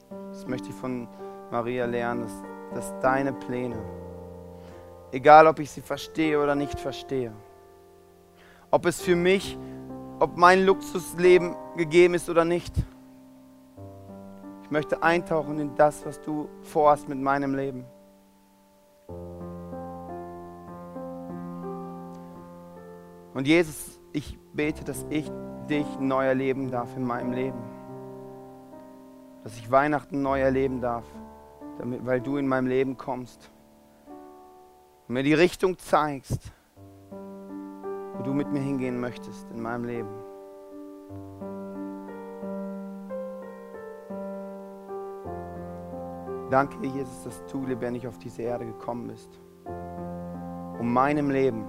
das 0.10 0.46
möchte 0.46 0.70
ich 0.70 0.76
von 0.76 1.08
Maria 1.52 1.86
lernen, 1.86 2.24
dass, 2.24 2.44
dass 2.74 3.00
deine 3.00 3.32
Pläne, 3.32 3.78
egal 5.14 5.48
ob 5.48 5.60
ich 5.60 5.72
sie 5.72 5.82
verstehe 5.82 6.42
oder 6.42 6.54
nicht 6.54 6.78
verstehe, 6.78 7.32
ob 8.72 8.86
es 8.86 9.02
für 9.02 9.16
mich, 9.16 9.58
ob 10.20 10.36
mein 10.36 10.66
Luxusleben 10.66 11.56
gegeben 11.78 12.14
ist 12.14 12.30
oder 12.30 12.44
nicht, 12.44 12.74
ich 14.68 14.72
möchte 14.72 15.02
eintauchen 15.02 15.60
in 15.60 15.76
das, 15.78 16.06
was 16.06 16.20
du 16.20 16.50
vorhast 16.62 17.08
mit 17.08 17.18
meinem 17.18 17.56
Leben. 17.56 17.86
Und 23.34 23.48
Jesus, 23.48 23.98
ich 24.12 24.38
bete, 24.52 24.84
dass 24.84 25.06
ich 25.10 25.32
dich 25.70 25.86
neu 26.02 26.26
erleben 26.26 26.70
darf 26.70 26.98
in 26.98 27.06
meinem 27.06 27.32
Leben. 27.32 27.62
Dass 29.46 29.58
ich 29.58 29.72
Weihnachten 29.72 30.22
neu 30.22 30.42
erleben 30.42 30.82
darf, 30.82 31.06
damit, 31.78 32.06
weil 32.06 32.20
du 32.20 32.36
in 32.36 32.46
meinem 32.46 32.68
Leben 32.68 32.98
kommst 32.98 33.50
und 35.08 35.14
mir 35.14 35.24
die 35.24 35.34
Richtung 35.34 35.78
zeigst, 35.78 36.52
wo 37.10 38.24
du 38.24 38.34
mit 38.34 38.52
mir 38.52 38.60
hingehen 38.60 39.00
möchtest 39.00 39.50
in 39.50 39.62
meinem 39.62 39.86
Leben. 39.86 40.10
Danke, 46.50 46.78
Jesus, 46.88 47.24
dass 47.24 47.46
du 47.48 47.66
lebendig 47.66 48.08
auf 48.08 48.18
diese 48.20 48.44
Erde 48.44 48.66
gekommen 48.66 49.08
bist, 49.08 49.30
um 50.80 50.94
meinem 50.94 51.30
Leben 51.30 51.66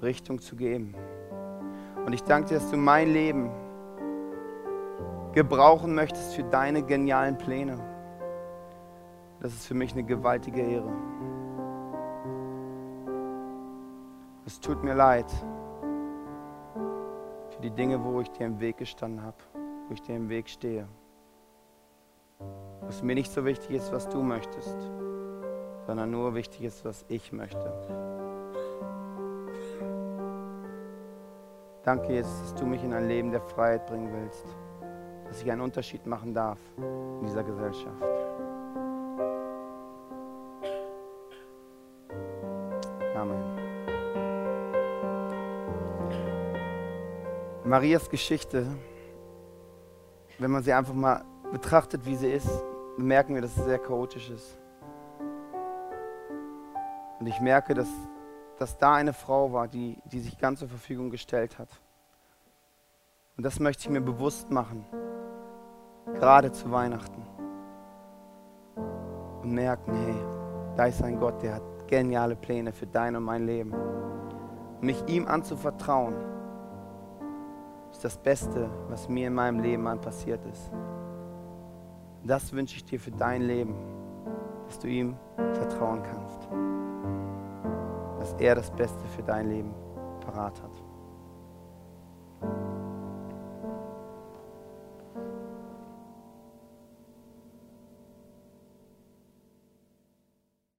Richtung 0.00 0.40
zu 0.40 0.56
geben. 0.56 0.94
Und 2.06 2.14
ich 2.14 2.22
danke 2.22 2.48
dir, 2.48 2.54
dass 2.54 2.70
du 2.70 2.78
mein 2.78 3.12
Leben 3.12 3.50
gebrauchen 5.32 5.94
möchtest 5.94 6.34
für 6.34 6.44
deine 6.44 6.82
genialen 6.82 7.36
Pläne. 7.36 7.78
Das 9.40 9.52
ist 9.52 9.66
für 9.66 9.74
mich 9.74 9.92
eine 9.92 10.04
gewaltige 10.04 10.62
Ehre. 10.62 10.90
Es 14.46 14.58
tut 14.60 14.82
mir 14.82 14.94
leid 14.94 15.30
für 17.50 17.60
die 17.60 17.70
Dinge, 17.70 18.02
wo 18.02 18.22
ich 18.22 18.30
dir 18.30 18.46
im 18.46 18.58
Weg 18.60 18.78
gestanden 18.78 19.22
habe, 19.22 19.36
wo 19.88 19.92
ich 19.92 20.00
dir 20.00 20.16
im 20.16 20.30
Weg 20.30 20.48
stehe 20.48 20.88
dass 22.88 23.02
mir 23.02 23.14
nicht 23.14 23.30
so 23.30 23.44
wichtig 23.44 23.72
ist, 23.72 23.92
was 23.92 24.08
du 24.08 24.22
möchtest, 24.22 24.74
sondern 25.86 26.10
nur 26.10 26.34
wichtig 26.34 26.62
ist, 26.62 26.86
was 26.86 27.04
ich 27.08 27.32
möchte. 27.32 27.70
Danke, 31.84 32.14
Jesus, 32.14 32.40
dass 32.40 32.54
du 32.54 32.64
mich 32.64 32.82
in 32.82 32.94
ein 32.94 33.06
Leben 33.06 33.30
der 33.30 33.42
Freiheit 33.42 33.86
bringen 33.86 34.10
willst, 34.10 34.46
dass 35.26 35.42
ich 35.42 35.52
einen 35.52 35.60
Unterschied 35.60 36.06
machen 36.06 36.32
darf 36.32 36.58
in 36.78 37.26
dieser 37.26 37.44
Gesellschaft. 37.44 38.02
Amen. 43.14 43.44
Marias 47.64 48.08
Geschichte, 48.08 48.66
wenn 50.38 50.50
man 50.50 50.62
sie 50.62 50.72
einfach 50.72 50.94
mal 50.94 51.22
betrachtet, 51.52 52.06
wie 52.06 52.16
sie 52.16 52.32
ist, 52.32 52.64
merken 53.06 53.34
wir, 53.34 53.42
dass 53.42 53.56
es 53.56 53.64
sehr 53.64 53.78
chaotisch 53.78 54.30
ist. 54.30 54.58
Und 57.20 57.26
ich 57.26 57.40
merke, 57.40 57.74
dass, 57.74 57.88
dass 58.58 58.78
da 58.78 58.94
eine 58.94 59.12
Frau 59.12 59.52
war, 59.52 59.68
die, 59.68 59.98
die 60.04 60.20
sich 60.20 60.38
ganz 60.38 60.60
zur 60.60 60.68
Verfügung 60.68 61.10
gestellt 61.10 61.58
hat. 61.58 61.68
Und 63.36 63.44
das 63.44 63.60
möchte 63.60 63.84
ich 63.84 63.90
mir 63.90 64.00
bewusst 64.00 64.50
machen, 64.50 64.84
gerade 66.14 66.50
zu 66.50 66.70
Weihnachten. 66.70 67.22
Und 69.42 69.52
merken, 69.52 69.94
hey, 69.94 70.14
da 70.76 70.86
ist 70.86 71.02
ein 71.02 71.18
Gott, 71.18 71.42
der 71.42 71.54
hat 71.54 71.62
geniale 71.86 72.36
Pläne 72.36 72.72
für 72.72 72.86
dein 72.86 73.14
und 73.16 73.22
mein 73.22 73.46
Leben. 73.46 73.72
Und 73.72 74.82
mich 74.82 75.02
ihm 75.06 75.26
anzuvertrauen, 75.26 76.14
ist 77.92 78.04
das 78.04 78.16
Beste, 78.16 78.68
was 78.88 79.08
mir 79.08 79.28
in 79.28 79.34
meinem 79.34 79.60
Leben 79.60 79.86
an 79.86 80.00
passiert 80.00 80.44
ist. 80.46 80.70
Das 82.28 82.52
wünsche 82.52 82.76
ich 82.76 82.84
dir 82.84 83.00
für 83.00 83.10
dein 83.10 83.40
Leben, 83.40 83.74
dass 84.66 84.78
du 84.78 84.86
ihm 84.86 85.16
vertrauen 85.54 86.02
kannst. 86.02 86.46
Dass 88.20 88.34
er 88.38 88.54
das 88.54 88.70
Beste 88.70 89.02
für 89.16 89.22
dein 89.22 89.48
Leben 89.48 89.74
parat 90.20 90.62
hat. 90.62 90.87